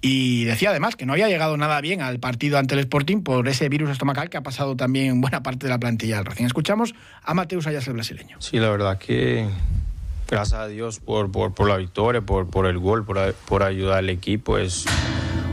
Y 0.00 0.44
decía 0.44 0.70
además 0.70 0.96
que 0.96 1.06
no 1.06 1.12
había 1.12 1.28
llegado 1.28 1.56
nada 1.56 1.80
bien 1.80 2.00
al 2.00 2.18
partido 2.18 2.58
ante 2.58 2.74
el 2.74 2.80
Sporting 2.80 3.22
por 3.22 3.48
ese 3.48 3.68
virus 3.68 3.90
estomacal 3.90 4.30
que 4.30 4.36
ha 4.36 4.42
pasado 4.42 4.76
también 4.76 5.06
en 5.06 5.20
buena 5.20 5.42
parte 5.42 5.66
de 5.66 5.70
la 5.70 5.78
plantilla. 5.78 6.22
Recién 6.22 6.46
escuchamos 6.46 6.94
a 7.22 7.34
Mateus 7.34 7.66
Ayas, 7.66 7.86
el 7.88 7.94
brasileño. 7.94 8.36
Sí, 8.40 8.58
la 8.58 8.70
verdad 8.70 8.98
que 8.98 9.48
gracias 10.28 10.60
a 10.60 10.68
Dios 10.68 11.00
por, 11.00 11.30
por, 11.30 11.68
la 11.68 11.76
victoria, 11.76 12.20
por, 12.20 12.48
por 12.48 12.66
el 12.66 12.78
gol, 12.78 13.04
por, 13.04 13.34
por 13.34 13.62
ayudar 13.62 13.98
al 13.98 14.10
equipo. 14.10 14.58
Es 14.58 14.86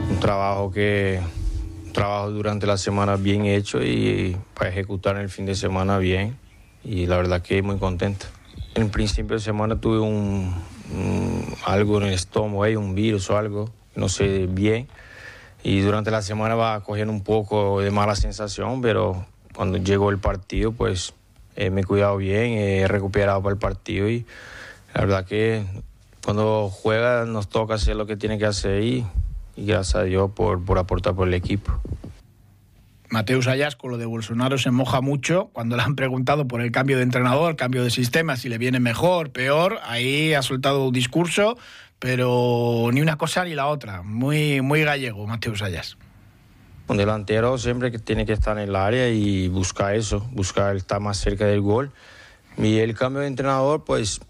un 0.09 0.19
trabajo 0.19 0.71
que 0.71 1.19
un 1.85 1.93
trabajo 1.93 2.31
durante 2.31 2.67
la 2.67 2.77
semana 2.77 3.15
bien 3.15 3.45
hecho 3.45 3.83
y 3.83 4.37
para 4.53 4.69
ejecutar 4.69 5.15
en 5.15 5.23
el 5.23 5.29
fin 5.29 5.45
de 5.45 5.55
semana 5.55 5.97
bien 5.97 6.42
y 6.83 7.05
la 7.05 7.17
verdad 7.17 7.41
que 7.41 7.61
muy 7.61 7.77
contento. 7.77 8.25
En 8.75 8.89
principio 8.89 9.35
de 9.35 9.41
semana 9.41 9.79
tuve 9.79 9.99
un, 9.99 10.53
algo 11.65 11.97
en 12.01 12.07
el 12.07 12.13
estómago, 12.13 12.79
un 12.79 12.95
virus 12.95 13.29
o 13.29 13.37
algo, 13.37 13.69
no 13.95 14.09
sé 14.09 14.47
bien. 14.47 14.87
Y 15.63 15.79
durante 15.79 16.11
la 16.11 16.21
semana 16.21 16.55
va 16.55 16.81
cogiendo 16.81 17.13
un 17.13 17.23
poco 17.23 17.79
de 17.79 17.91
mala 17.91 18.15
sensación, 18.15 18.81
pero 18.81 19.25
cuando 19.55 19.77
llegó 19.77 20.09
el 20.09 20.17
partido, 20.17 20.71
pues 20.71 21.13
eh, 21.55 21.69
me 21.69 21.81
he 21.81 21.83
cuidado 21.83 22.17
bien, 22.17 22.53
he 22.53 22.87
recuperado 22.87 23.41
para 23.41 23.53
el 23.53 23.59
partido 23.59 24.09
y 24.09 24.25
la 24.93 25.01
verdad 25.01 25.25
que 25.25 25.63
cuando 26.23 26.69
juega 26.69 27.25
nos 27.25 27.47
toca 27.47 27.75
hacer 27.75 27.95
lo 27.95 28.05
que 28.05 28.17
tiene 28.17 28.37
que 28.37 28.45
hacer 28.45 28.83
y, 28.83 29.05
y 29.55 29.65
gracias 29.65 29.95
a 29.95 30.03
Dios 30.03 30.31
por, 30.31 30.63
por 30.63 30.77
aportar 30.77 31.15
por 31.15 31.27
el 31.27 31.33
equipo. 31.33 31.71
Mateus 33.13 33.45
Ayas 33.45 33.75
con 33.75 33.91
lo 33.91 33.99
de 33.99 34.07
Bolsonaro 34.07 34.57
se 34.57 34.71
moja 34.71 34.99
mucho 34.99 35.51
cuando 35.53 35.77
le 35.77 35.83
han 35.83 35.95
preguntado 35.95 36.47
por 36.47 36.61
el 36.61 36.71
cambio 36.71 36.97
de 36.97 37.03
entrenador, 37.03 37.55
cambio 37.55 37.83
de 37.83 37.91
sistema, 37.91 38.37
si 38.37 38.49
le 38.49 38.57
viene 38.57 38.79
mejor, 38.79 39.29
peor. 39.29 39.77
Ahí 39.83 40.33
ha 40.33 40.41
soltado 40.41 40.87
un 40.87 40.93
discurso, 40.93 41.55
pero 41.99 42.89
ni 42.91 43.01
una 43.01 43.15
cosa 43.15 43.45
ni 43.45 43.53
la 43.53 43.67
otra. 43.67 44.01
Muy, 44.01 44.61
muy 44.61 44.83
gallego, 44.83 45.27
Mateus 45.27 45.61
Ayas. 45.61 45.95
Un 46.87 46.97
delantero 46.97 47.59
siempre 47.59 47.91
que 47.91 47.99
tiene 47.99 48.25
que 48.25 48.33
estar 48.33 48.57
en 48.57 48.67
el 48.67 48.75
área 48.75 49.07
y 49.09 49.47
buscar 49.47 49.93
eso, 49.93 50.27
buscar 50.31 50.75
estar 50.75 50.99
más 50.99 51.17
cerca 51.17 51.45
del 51.45 51.61
gol. 51.61 51.91
Y 52.57 52.79
el 52.79 52.95
cambio 52.95 53.21
de 53.21 53.27
entrenador, 53.27 53.83
pues 53.83 54.21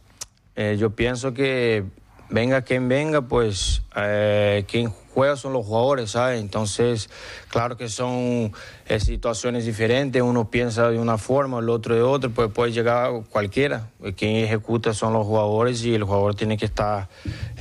eh, 0.57 0.75
yo 0.77 0.89
pienso 0.89 1.33
que 1.33 1.85
venga 2.29 2.61
quien 2.61 2.87
venga, 2.87 3.21
pues 3.21 3.81
eh, 3.95 4.65
quien 4.67 4.93
juega 5.13 5.35
son 5.35 5.53
los 5.53 5.65
jugadores, 5.65 6.11
¿sabes? 6.11 6.41
Entonces, 6.41 7.09
claro 7.49 7.77
que 7.77 7.87
son 7.87 8.51
eh, 8.87 8.99
situaciones 8.99 9.65
diferentes, 9.65 10.21
uno 10.21 10.49
piensa 10.49 10.89
de 10.89 10.97
una 10.97 11.17
forma, 11.17 11.59
el 11.59 11.69
otro 11.69 11.95
de 11.95 12.01
otra, 12.01 12.29
pues 12.29 12.51
puede 12.51 12.71
llegar 12.71 13.11
cualquiera. 13.29 13.89
Quien 14.17 14.37
ejecuta 14.37 14.93
son 14.93 15.13
los 15.13 15.25
jugadores 15.25 15.83
y 15.85 15.93
el 15.93 16.03
jugador 16.03 16.35
tiene 16.35 16.57
que 16.57 16.65
estar, 16.65 17.09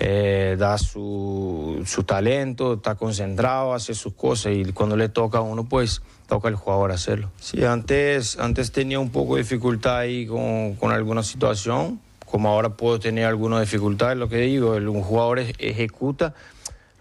eh, 0.00 0.56
dar 0.58 0.78
su, 0.78 1.82
su 1.86 2.04
talento, 2.04 2.74
estar 2.74 2.96
concentrado, 2.96 3.74
hacer 3.74 3.94
sus 3.94 4.14
cosas 4.14 4.54
y 4.54 4.72
cuando 4.72 4.96
le 4.96 5.08
toca 5.08 5.38
a 5.38 5.42
uno, 5.42 5.64
pues 5.64 6.02
toca 6.26 6.48
al 6.48 6.54
jugador 6.54 6.92
hacerlo. 6.92 7.30
Sí, 7.38 7.62
antes, 7.64 8.38
antes 8.38 8.72
tenía 8.72 8.98
un 8.98 9.10
poco 9.10 9.36
de 9.36 9.42
dificultad 9.42 9.98
ahí 9.98 10.26
con, 10.26 10.74
con 10.76 10.92
alguna 10.92 11.22
situación 11.22 12.00
como 12.32 12.48
ahora 12.48 12.70
puedo 12.70 12.98
tener 12.98 13.26
alguna 13.26 13.60
dificultad, 13.60 14.16
lo 14.16 14.26
que 14.26 14.38
digo, 14.38 14.70
un 14.72 15.02
jugador 15.02 15.40
ejecuta 15.58 16.34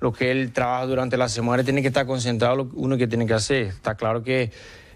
lo 0.01 0.11
que 0.11 0.29
él 0.29 0.51
trabaja 0.51 0.85
durante 0.87 1.15
la 1.15 1.29
semana, 1.29 1.63
tiene 1.63 1.81
que 1.81 1.87
estar 1.87 2.05
concentrado 2.05 2.57
lo 2.57 2.69
uno 2.73 2.97
que 2.97 3.07
tiene 3.07 3.25
que 3.25 3.33
hacer. 3.33 3.67
Está 3.67 3.95
claro 3.95 4.23
que 4.23 4.51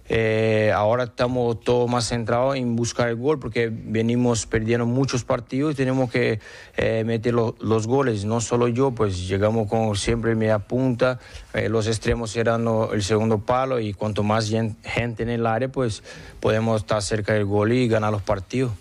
eh, 0.10 0.74
ahora 0.76 1.06
estamos 1.06 1.62
todos 1.62 1.90
más 1.90 2.10
centrados 2.10 2.58
en 2.58 2.76
buscar 2.76 3.08
el 3.08 3.16
gol 3.16 3.40
porque 3.40 3.72
venimos 3.72 4.46
perdiendo 4.46 4.86
muchos 4.86 5.24
partidos 5.24 5.72
y 5.72 5.76
tenemos 5.76 6.12
que 6.12 6.42
eh, 6.76 7.04
meter 7.06 7.34
los 7.34 7.88
goles. 7.88 8.26
No 8.26 8.42
solo 8.42 8.68
yo, 8.68 8.92
pues 8.92 9.30
llegamos 9.30 9.70
con 9.70 9.96
siempre 9.96 10.36
media 10.36 10.60
punta, 10.60 11.18
eh, 11.54 11.70
los 11.70 11.88
extremos 11.88 12.36
eran 12.36 12.68
el 12.92 13.04
segundo 13.04 13.40
palo 13.40 13.80
y 13.80 13.94
cuanto 13.94 14.22
más 14.22 14.50
gente 14.50 15.24
en 15.24 15.30
el 15.30 15.46
área, 15.46 15.70
pues 15.70 16.04
podemos 16.42 16.82
estar 16.82 17.02
cerca 17.02 17.32
del 17.32 17.46
gol 17.46 17.72
y 17.72 17.88
ganar 17.88 18.12
los 18.12 18.22
partidos. 18.22 18.74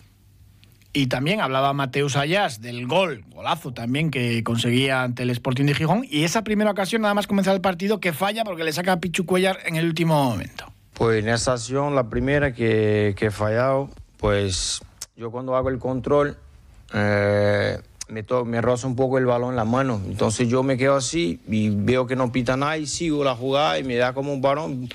Y 0.97 1.09
también 1.09 1.41
hablaba 1.41 1.73
Mateus 1.73 2.15
Ayas 2.15 2.61
del 2.61 2.87
gol, 2.87 3.25
golazo 3.35 3.73
también 3.73 4.13
que 4.13 4.45
conseguía 4.45 5.03
ante 5.03 5.25
el 5.25 5.31
Sporting 5.31 5.65
de 5.65 5.75
Gijón. 5.75 6.07
Y 6.09 6.23
esa 6.23 6.45
primera 6.45 6.71
ocasión, 6.71 7.03
nada 7.03 7.15
más 7.15 7.27
comenzar 7.27 7.53
el 7.53 7.61
partido, 7.61 7.99
que 7.99 8.13
falla 8.13 8.45
porque 8.45 8.63
le 8.63 8.73
saca 8.73 8.93
a 8.93 9.01
Pichu 9.01 9.27
Cuellar 9.27 9.59
en 9.67 9.75
el 9.75 9.87
último 9.87 10.23
momento. 10.23 10.73
Pues 10.93 11.21
en 11.21 11.29
esa 11.29 11.55
acción, 11.55 11.97
la 11.97 12.09
primera 12.09 12.55
que, 12.55 13.17
que 13.19 13.27
he 13.27 13.31
fallado, 13.33 13.91
pues 14.19 14.83
yo 15.17 15.33
cuando 15.33 15.57
hago 15.57 15.69
el 15.69 15.81
control 15.81 16.37
eh, 16.93 17.77
me, 18.09 18.25
me 18.45 18.61
roza 18.61 18.87
un 18.87 18.95
poco 18.95 19.19
el 19.19 19.27
balón 19.27 19.51
en 19.51 19.57
la 19.57 19.65
mano. 19.65 20.01
Entonces 20.07 20.49
yo 20.49 20.63
me 20.63 20.77
quedo 20.77 20.95
así 20.95 21.41
y 21.49 21.71
veo 21.71 22.07
que 22.07 22.15
no 22.15 22.31
pita 22.31 22.57
nada 22.57 22.79
y 22.79 22.87
sigo 22.87 23.25
la 23.25 23.35
jugada 23.35 23.81
y 23.81 23.83
me 23.83 23.97
da 23.97 24.13
como 24.13 24.33
un 24.33 24.41
balón. 24.41 24.89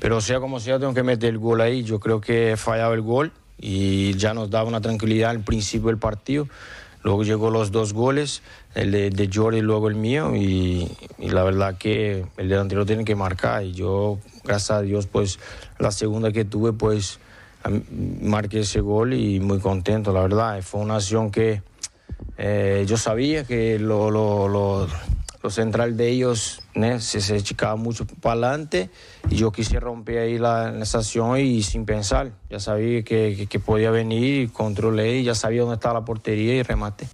Pero 0.00 0.20
sea 0.20 0.38
como 0.38 0.60
sea, 0.60 0.78
tengo 0.78 0.92
que 0.92 1.02
meter 1.02 1.30
el 1.30 1.38
gol 1.38 1.62
ahí. 1.62 1.82
Yo 1.82 1.98
creo 1.98 2.20
que 2.20 2.52
he 2.52 2.56
fallado 2.58 2.92
el 2.92 3.00
gol 3.00 3.32
y 3.60 4.14
ya 4.14 4.34
nos 4.34 4.50
daba 4.50 4.68
una 4.68 4.80
tranquilidad 4.80 5.30
al 5.30 5.40
principio 5.40 5.88
del 5.88 5.98
partido. 5.98 6.48
Luego 7.02 7.24
llegó 7.24 7.50
los 7.50 7.72
dos 7.72 7.92
goles, 7.92 8.42
el 8.74 8.90
de, 8.90 9.10
de 9.10 9.30
Jordi 9.32 9.58
y 9.58 9.62
luego 9.62 9.88
el 9.88 9.94
mío, 9.94 10.34
y, 10.36 10.90
la 11.18 11.42
verdad 11.44 11.78
que 11.78 12.26
el 12.36 12.48
delantero 12.48 12.84
tiene 12.84 13.04
que 13.04 13.14
marcar. 13.14 13.64
Y 13.64 13.72
yo, 13.72 14.18
gracias 14.44 14.70
a 14.70 14.82
Dios, 14.82 15.06
pues 15.06 15.38
la 15.78 15.90
segunda 15.92 16.30
que 16.32 16.44
tuve, 16.44 16.72
pues 16.72 17.18
marqué 18.22 18.60
ese 18.60 18.80
gol 18.80 19.14
y 19.14 19.40
muy 19.40 19.60
contento, 19.60 20.12
la 20.12 20.22
verdad. 20.22 20.60
Fue 20.62 20.80
una 20.80 20.96
acción 20.96 21.30
que 21.30 21.62
eh, 22.36 22.84
yo 22.86 22.96
sabía 22.96 23.44
que 23.44 23.78
lo 23.78 24.86
lo 25.42 25.50
central 25.50 25.96
de 25.96 26.08
ellos 26.08 26.62
se, 26.98 27.20
se 27.20 27.42
mucho 27.76 28.06
para 28.20 28.32
adelante 28.32 28.90
y 29.30 29.36
yo 29.36 29.52
quise 29.52 29.80
romper 29.80 30.18
ahí 30.18 30.38
la, 30.38 30.74
estación 30.80 31.38
y 31.38 31.62
sin 31.62 31.86
pensar, 31.86 32.32
ya 32.50 32.60
sabía 32.60 33.02
que, 33.02 33.46
que, 33.48 33.60
podía 33.60 33.90
venir, 33.90 34.52
controlé 34.52 35.18
y 35.18 35.24
ya 35.24 35.34
sabía 35.34 35.62
dónde 35.62 35.76
estaba 35.76 36.00
la 36.00 36.04
portería 36.04 36.54
y 36.56 36.62
remate. 36.62 37.06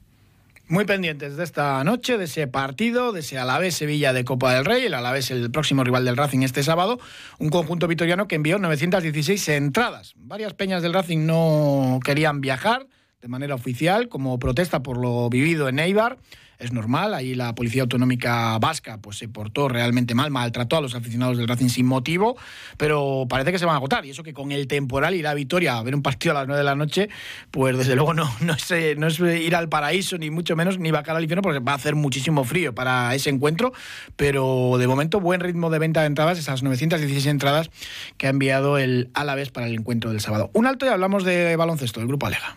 Muy 0.68 0.84
pendientes 0.84 1.36
de 1.36 1.44
esta 1.44 1.84
noche, 1.84 2.18
de 2.18 2.24
ese 2.24 2.48
partido, 2.48 3.12
de 3.12 3.20
ese 3.20 3.38
Alavés 3.38 3.76
Sevilla 3.76 4.12
de 4.12 4.24
Copa 4.24 4.52
del 4.52 4.64
Rey, 4.64 4.86
el 4.86 4.94
Alavés 4.94 5.30
el 5.30 5.48
próximo 5.52 5.84
rival 5.84 6.04
del 6.04 6.16
Racing 6.16 6.40
este 6.40 6.64
sábado, 6.64 6.98
un 7.38 7.50
conjunto 7.50 7.86
vitoriano 7.86 8.26
que 8.26 8.34
envió 8.34 8.58
916 8.58 9.48
entradas. 9.50 10.14
Varias 10.16 10.54
peñas 10.54 10.82
del 10.82 10.92
Racing 10.92 11.24
no 11.24 12.00
querían 12.04 12.40
viajar 12.40 12.88
de 13.20 13.28
manera 13.28 13.54
oficial 13.54 14.08
como 14.08 14.38
protesta 14.38 14.82
por 14.82 14.98
lo 14.98 15.28
vivido 15.30 15.68
en 15.68 15.78
Eibar 15.78 16.18
es 16.58 16.72
normal. 16.72 17.14
Ahí 17.14 17.34
la 17.34 17.54
Policía 17.54 17.82
Autonómica 17.82 18.58
Vasca 18.58 18.98
pues, 18.98 19.18
se 19.18 19.28
portó 19.28 19.68
realmente 19.68 20.14
mal, 20.14 20.30
maltrató 20.30 20.76
a 20.76 20.80
los 20.80 20.94
aficionados 20.94 21.38
del 21.38 21.48
Racing 21.48 21.68
sin 21.68 21.86
motivo, 21.86 22.36
pero 22.76 23.26
parece 23.28 23.52
que 23.52 23.58
se 23.58 23.66
van 23.66 23.74
a 23.74 23.76
agotar. 23.76 24.04
Y 24.06 24.10
eso 24.10 24.22
que 24.22 24.32
con 24.32 24.52
el 24.52 24.66
temporal 24.66 25.14
ir 25.14 25.26
a 25.26 25.34
Vitoria 25.34 25.76
a 25.76 25.82
ver 25.82 25.94
un 25.94 26.02
partido 26.02 26.32
a 26.32 26.40
las 26.40 26.46
9 26.46 26.58
de 26.58 26.64
la 26.64 26.74
noche, 26.74 27.08
pues 27.50 27.76
desde 27.76 27.94
luego 27.94 28.14
no, 28.14 28.30
no, 28.40 28.54
es, 28.54 28.98
no 28.98 29.06
es 29.06 29.20
ir 29.20 29.54
al 29.54 29.68
paraíso, 29.68 30.18
ni 30.18 30.30
mucho 30.30 30.56
menos, 30.56 30.78
ni 30.78 30.90
bajar 30.90 31.16
al 31.16 31.22
infierno, 31.22 31.42
porque 31.42 31.60
va 31.60 31.72
a 31.72 31.76
hacer 31.76 31.94
muchísimo 31.94 32.44
frío 32.44 32.74
para 32.74 33.14
ese 33.14 33.30
encuentro. 33.30 33.72
Pero 34.16 34.76
de 34.78 34.86
momento, 34.86 35.20
buen 35.20 35.40
ritmo 35.40 35.70
de 35.70 35.78
venta 35.78 36.00
de 36.00 36.06
entradas, 36.06 36.38
esas 36.38 36.62
916 36.62 37.26
entradas 37.26 37.70
que 38.16 38.26
ha 38.26 38.30
enviado 38.30 38.78
el 38.78 39.10
Alavés 39.14 39.50
para 39.50 39.66
el 39.66 39.74
encuentro 39.74 40.10
del 40.10 40.20
sábado. 40.20 40.50
Un 40.52 40.66
alto 40.66 40.86
y 40.86 40.88
hablamos 40.88 41.24
de 41.24 41.56
baloncesto, 41.56 42.00
del 42.00 42.08
Grupo 42.08 42.26
Alega. 42.26 42.56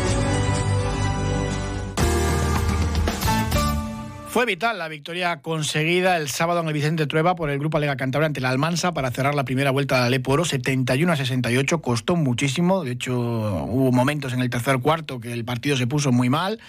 Fue 4.31 4.45
vital 4.45 4.79
la 4.79 4.87
victoria 4.87 5.41
conseguida 5.41 6.15
el 6.15 6.29
sábado 6.29 6.61
en 6.61 6.67
el 6.67 6.73
Vicente 6.73 7.05
Trueba 7.05 7.35
por 7.35 7.49
el 7.49 7.59
Grupo 7.59 7.75
Alega 7.75 7.97
Cantabria 7.97 8.27
ante 8.27 8.39
la 8.39 8.49
Almansa 8.49 8.93
para 8.93 9.11
cerrar 9.11 9.35
la 9.35 9.43
primera 9.43 9.71
vuelta 9.71 9.95
de 9.95 10.01
la 10.03 10.09
Lepo 10.09 10.31
Oro, 10.31 10.45
71 10.45 11.11
a 11.11 11.17
68, 11.17 11.81
costó 11.81 12.15
muchísimo, 12.15 12.85
de 12.85 12.91
hecho 12.91 13.13
hubo 13.13 13.91
momentos 13.91 14.31
en 14.31 14.39
el 14.39 14.49
tercer 14.49 14.79
cuarto 14.79 15.19
que 15.19 15.33
el 15.33 15.43
partido 15.43 15.75
se 15.75 15.85
puso 15.85 16.13
muy 16.13 16.29
mal. 16.29 16.61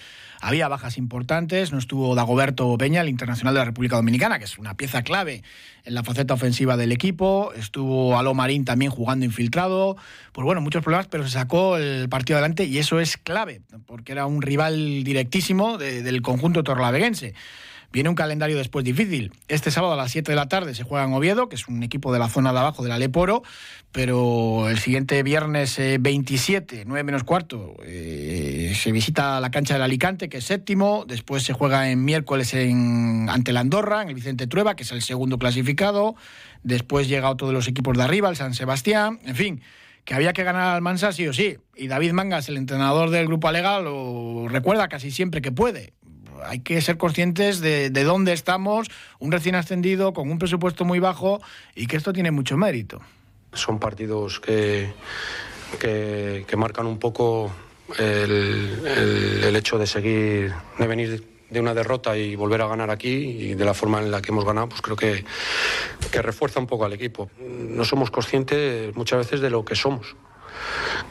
Había 0.45 0.67
bajas 0.67 0.97
importantes, 0.97 1.71
no 1.71 1.77
estuvo 1.77 2.15
Dagoberto 2.15 2.77
Peña, 2.77 2.99
el 2.99 3.07
internacional 3.07 3.53
de 3.53 3.59
la 3.59 3.65
República 3.65 3.95
Dominicana, 3.95 4.39
que 4.39 4.45
es 4.45 4.57
una 4.57 4.75
pieza 4.75 5.01
clave 5.01 5.41
en 5.85 5.93
la 5.95 6.03
faceta 6.03 6.33
ofensiva 6.33 6.75
del 6.75 6.91
equipo, 6.91 7.53
estuvo 7.55 8.17
Aló 8.19 8.33
Marín 8.33 8.65
también 8.65 8.91
jugando 8.91 9.23
infiltrado, 9.23 9.95
pues 10.33 10.43
bueno, 10.43 10.59
muchos 10.59 10.83
problemas, 10.83 11.07
pero 11.07 11.23
se 11.23 11.29
sacó 11.29 11.77
el 11.77 12.09
partido 12.09 12.37
adelante 12.37 12.65
y 12.65 12.77
eso 12.77 12.99
es 12.99 13.15
clave, 13.15 13.61
porque 13.85 14.11
era 14.11 14.25
un 14.25 14.41
rival 14.41 15.05
directísimo 15.05 15.77
de, 15.77 16.03
del 16.03 16.21
conjunto 16.21 16.61
torlaveguense. 16.61 17.33
Viene 17.93 18.09
un 18.09 18.15
calendario 18.15 18.57
después 18.57 18.83
difícil. 18.83 19.31
Este 19.47 19.69
sábado 19.69 19.93
a 19.93 19.95
las 19.95 20.11
7 20.11 20.31
de 20.31 20.35
la 20.35 20.47
tarde 20.47 20.73
se 20.73 20.81
juega 20.81 21.05
en 21.05 21.13
Oviedo, 21.13 21.47
que 21.47 21.53
es 21.53 21.67
un 21.67 21.83
equipo 21.83 22.11
de 22.11 22.17
la 22.17 22.27
zona 22.27 22.51
de 22.51 22.57
abajo 22.57 22.81
de 22.81 22.89
la 22.89 22.97
Leporo, 22.97 23.43
pero 23.91 24.67
el 24.67 24.79
siguiente 24.79 25.21
viernes 25.21 25.79
27, 25.99 26.81
eh, 26.81 26.83
9 26.87 27.03
menos 27.03 27.23
cuarto, 27.23 27.75
eh, 27.85 28.73
se 28.75 28.91
visita 28.91 29.39
la 29.39 29.51
cancha 29.51 29.75
del 29.75 29.83
Alicante, 29.83 30.27
que 30.27 30.39
es 30.39 30.43
séptimo. 30.43 31.05
Después 31.07 31.43
se 31.43 31.53
juega 31.53 31.91
en 31.91 32.03
miércoles 32.03 32.55
en, 32.55 33.27
ante 33.29 33.53
la 33.53 33.59
Andorra, 33.59 34.01
en 34.01 34.09
el 34.09 34.15
Vicente 34.15 34.47
Trueba, 34.47 34.75
que 34.75 34.81
es 34.81 34.91
el 34.91 35.03
segundo 35.03 35.37
clasificado. 35.37 36.15
Después 36.63 37.07
llega 37.07 37.29
otro 37.29 37.45
de 37.45 37.53
los 37.53 37.67
equipos 37.67 37.95
de 37.95 38.05
arriba, 38.05 38.27
el 38.27 38.35
San 38.35 38.55
Sebastián. 38.55 39.19
En 39.23 39.35
fin 39.35 39.61
que 40.03 40.15
había 40.15 40.33
que 40.33 40.43
ganar 40.43 40.75
al 40.75 40.81
Mansa 40.81 41.13
sí 41.13 41.27
o 41.27 41.31
sí. 41.31 41.57
Y 41.77 41.87
David 41.87 42.11
Mangas, 42.11 42.49
el 42.49 42.57
entrenador 42.57 43.09
del 43.09 43.27
grupo 43.27 43.47
Alega, 43.47 43.79
lo 43.79 44.49
recuerda 44.49 44.89
casi 44.89 45.11
siempre 45.11 45.41
que 45.41 45.53
puede 45.53 45.93
hay 46.45 46.59
que 46.59 46.81
ser 46.81 46.97
conscientes 46.97 47.59
de, 47.59 47.89
de, 47.89 48.03
dónde 48.03 48.33
estamos, 48.33 48.87
un 49.19 49.31
recién 49.31 49.55
ascendido 49.55 50.13
con 50.13 50.29
un 50.29 50.39
presupuesto 50.39 50.85
muy 50.85 50.99
bajo 50.99 51.41
y 51.75 51.87
que 51.87 51.97
esto 51.97 52.13
tiene 52.13 52.31
mucho 52.31 52.57
mérito. 52.57 53.01
Son 53.53 53.79
partidos 53.79 54.39
que, 54.39 54.93
marcan 56.57 56.87
un 56.87 56.97
poco 56.97 57.51
el, 57.97 59.55
hecho 59.55 59.77
de 59.77 59.87
seguir, 59.87 60.53
de 60.79 60.87
venir 60.87 61.23
de 61.49 61.59
una 61.59 61.73
derrota 61.75 62.17
y 62.17 62.35
volver 62.35 62.61
a 62.61 62.67
ganar 62.67 62.89
aquí 62.89 63.09
y 63.09 63.53
de 63.53 63.65
la 63.65 63.75
forma 63.75 63.99
en 63.99 64.09
la 64.09 64.21
que 64.21 64.31
hemos 64.31 64.43
ganado, 64.43 64.69
pues 64.69 64.81
creo 64.81 64.97
que, 64.97 65.23
refuerza 66.21 66.59
un 66.59 66.67
poco 66.67 66.85
al 66.85 66.93
equipo. 66.93 67.29
No 67.39 67.85
somos 67.85 68.09
conscientes 68.09 68.95
muchas 68.95 69.19
veces 69.19 69.41
de 69.41 69.49
lo 69.49 69.63
que 69.63 69.75
somos. 69.75 70.15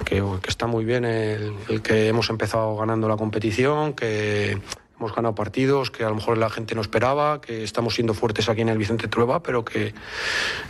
Que, 0.04 0.22
está 0.48 0.66
muy 0.66 0.84
bien 0.84 1.04
el, 1.04 1.82
que 1.82 2.08
hemos 2.08 2.28
empezado 2.30 2.76
ganando 2.76 3.08
la 3.08 3.16
competición, 3.16 3.94
que 3.94 4.58
hemos 5.02 5.16
ganado 5.16 5.34
partidos 5.34 5.90
que 5.90 6.04
a 6.04 6.08
lo 6.08 6.14
mejor 6.14 6.38
la 6.38 6.48
gente 6.48 6.76
no 6.76 6.80
esperaba, 6.80 7.40
que 7.40 7.64
estamos 7.64 7.94
siendo 7.94 8.14
fuertes 8.14 8.48
aquí 8.48 8.60
en 8.60 8.68
el 8.68 8.78
Vicente 8.78 9.08
Trueba, 9.08 9.42
pero 9.42 9.64
que, 9.64 9.92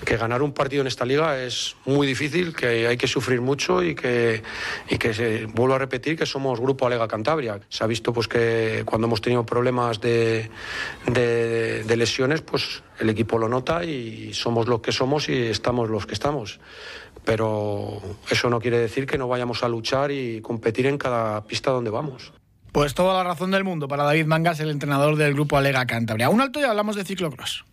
que 0.06 0.16
ganar 0.16 0.40
un 0.40 0.52
partido 0.52 0.80
en 0.80 0.86
esta 0.86 1.04
liga 1.04 1.42
es 1.42 1.76
muy 1.84 2.06
difícil, 2.06 2.56
que 2.56 2.86
hay 2.86 2.96
que 2.96 3.06
sufrir 3.06 3.42
mucho 3.42 3.82
y 3.82 3.94
que, 3.94 4.42
y 4.88 4.96
que 4.96 5.12
se, 5.12 5.44
vuelvo 5.46 5.74
a 5.74 5.78
repetir 5.78 6.16
que 6.16 6.24
somos 6.24 6.60
Grupo 6.60 6.86
Alega 6.86 7.06
Cantabria. 7.06 7.60
Se 7.68 7.84
ha 7.84 7.86
visto 7.86 8.14
pues 8.14 8.26
que 8.26 8.84
cuando 8.86 9.06
hemos 9.06 9.20
tenido 9.20 9.44
problemas 9.44 10.00
de, 10.00 10.48
de, 11.06 11.84
de 11.84 11.96
lesiones, 11.96 12.40
pues 12.40 12.82
el 13.00 13.10
equipo 13.10 13.36
lo 13.36 13.50
nota 13.50 13.84
y 13.84 14.32
somos 14.32 14.66
los 14.66 14.80
que 14.80 14.92
somos 14.92 15.28
y 15.28 15.36
estamos 15.48 15.90
los 15.90 16.06
que 16.06 16.14
estamos 16.14 16.58
pero 17.24 18.00
eso 18.28 18.50
no 18.50 18.60
quiere 18.60 18.78
decir 18.78 19.06
que 19.06 19.16
no 19.16 19.28
vayamos 19.28 19.62
a 19.62 19.68
luchar 19.68 20.10
y 20.10 20.40
competir 20.40 20.86
en 20.86 20.98
cada 20.98 21.44
pista 21.44 21.70
donde 21.70 21.90
vamos. 21.90 22.32
Pues 22.72 22.94
toda 22.94 23.12
la 23.12 23.22
razón 23.22 23.50
del 23.50 23.64
mundo 23.64 23.86
para 23.86 24.04
David 24.04 24.24
Mangas, 24.24 24.58
el 24.60 24.70
entrenador 24.70 25.16
del 25.16 25.34
grupo 25.34 25.58
Alega 25.58 25.84
Cantabria. 25.84 26.30
Un 26.30 26.40
alto 26.40 26.58
y 26.58 26.64
hablamos 26.64 26.96
de 26.96 27.04
ciclocross. 27.04 27.66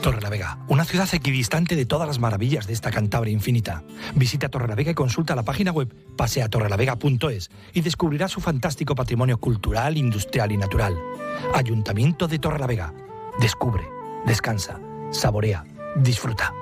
Torrelavega, 0.00 0.58
una 0.68 0.84
ciudad 0.84 1.08
equidistante 1.12 1.74
de 1.74 1.86
todas 1.86 2.06
las 2.06 2.20
maravillas 2.20 2.68
de 2.68 2.72
esta 2.72 2.92
Cantabria 2.92 3.32
infinita. 3.32 3.82
Visita 4.14 4.48
Torrelavega 4.48 4.92
y 4.92 4.94
consulta 4.94 5.34
la 5.34 5.42
página 5.42 5.72
web 5.72 5.92
paseatorrelavega.es 6.16 7.50
y 7.72 7.80
descubrirá 7.80 8.28
su 8.28 8.40
fantástico 8.40 8.94
patrimonio 8.94 9.38
cultural, 9.38 9.96
industrial 9.96 10.52
y 10.52 10.56
natural. 10.56 10.96
Ayuntamiento 11.52 12.28
de 12.28 12.38
Torrelavega. 12.38 12.92
Descubre, 13.40 13.88
descansa, 14.24 14.78
saborea, 15.10 15.64
disfruta. 15.96 16.52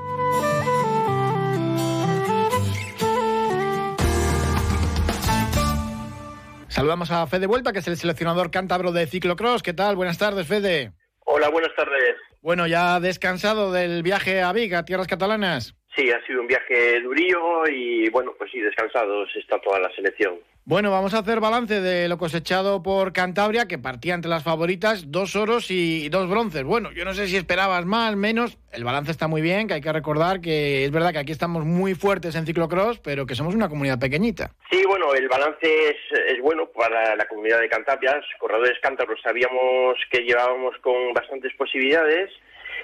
Saludamos 6.72 7.10
a 7.10 7.26
Fede 7.26 7.46
Vuelta, 7.46 7.70
que 7.74 7.80
es 7.80 7.88
el 7.88 7.98
seleccionador 7.98 8.50
cántabro 8.50 8.92
de 8.92 9.06
ciclocross. 9.06 9.62
¿Qué 9.62 9.74
tal? 9.74 9.94
Buenas 9.94 10.16
tardes, 10.16 10.46
Fede. 10.46 10.94
Hola, 11.26 11.50
buenas 11.50 11.70
tardes. 11.76 12.16
Bueno, 12.40 12.66
ya 12.66 12.98
descansado 12.98 13.72
del 13.72 14.02
viaje 14.02 14.40
a 14.40 14.54
Viga, 14.54 14.82
tierras 14.86 15.06
catalanas. 15.06 15.74
Sí, 15.94 16.10
ha 16.10 16.24
sido 16.26 16.40
un 16.40 16.46
viaje 16.46 17.00
durío 17.00 17.68
y 17.68 18.08
bueno, 18.08 18.32
pues 18.38 18.50
sí, 18.50 18.60
descansados 18.60 19.28
está 19.36 19.60
toda 19.60 19.78
la 19.78 19.90
selección. 19.94 20.38
Bueno, 20.64 20.90
vamos 20.90 21.12
a 21.12 21.18
hacer 21.18 21.40
balance 21.40 21.80
de 21.80 22.08
lo 22.08 22.18
cosechado 22.18 22.82
por 22.82 23.12
Cantabria, 23.12 23.66
que 23.66 23.78
partía 23.78 24.14
entre 24.14 24.30
las 24.30 24.44
favoritas, 24.44 25.10
dos 25.10 25.34
oros 25.34 25.70
y 25.70 26.08
dos 26.08 26.30
bronces. 26.30 26.62
Bueno, 26.62 26.92
yo 26.92 27.04
no 27.04 27.14
sé 27.14 27.26
si 27.26 27.36
esperabas 27.36 27.84
más, 27.84 28.14
menos. 28.16 28.56
El 28.70 28.84
balance 28.84 29.10
está 29.10 29.26
muy 29.26 29.42
bien, 29.42 29.66
que 29.66 29.74
hay 29.74 29.80
que 29.80 29.92
recordar 29.92 30.40
que 30.40 30.84
es 30.84 30.90
verdad 30.92 31.12
que 31.12 31.18
aquí 31.18 31.32
estamos 31.32 31.64
muy 31.64 31.94
fuertes 31.94 32.36
en 32.36 32.46
ciclocross, 32.46 33.00
pero 33.00 33.26
que 33.26 33.34
somos 33.34 33.54
una 33.54 33.68
comunidad 33.68 33.98
pequeñita. 33.98 34.52
Sí, 34.70 34.82
bueno, 34.86 35.12
el 35.14 35.28
balance 35.28 35.88
es, 35.88 35.96
es 36.28 36.40
bueno 36.40 36.66
para 36.68 37.16
la 37.16 37.26
comunidad 37.26 37.60
de 37.60 37.68
Cantabria. 37.68 38.22
Corredores 38.38 38.78
cántabros 38.80 39.20
sabíamos 39.20 39.98
que 40.10 40.20
llevábamos 40.20 40.76
con 40.80 41.12
bastantes 41.12 41.52
posibilidades 41.54 42.30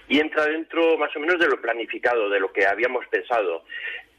y 0.08 0.20
entra 0.20 0.46
dentro 0.46 0.96
más 0.96 1.14
o 1.14 1.20
menos 1.20 1.38
de 1.38 1.48
lo 1.48 1.60
planificado, 1.60 2.28
de 2.28 2.40
lo 2.40 2.52
que 2.52 2.66
habíamos 2.66 3.06
pensado. 3.08 3.64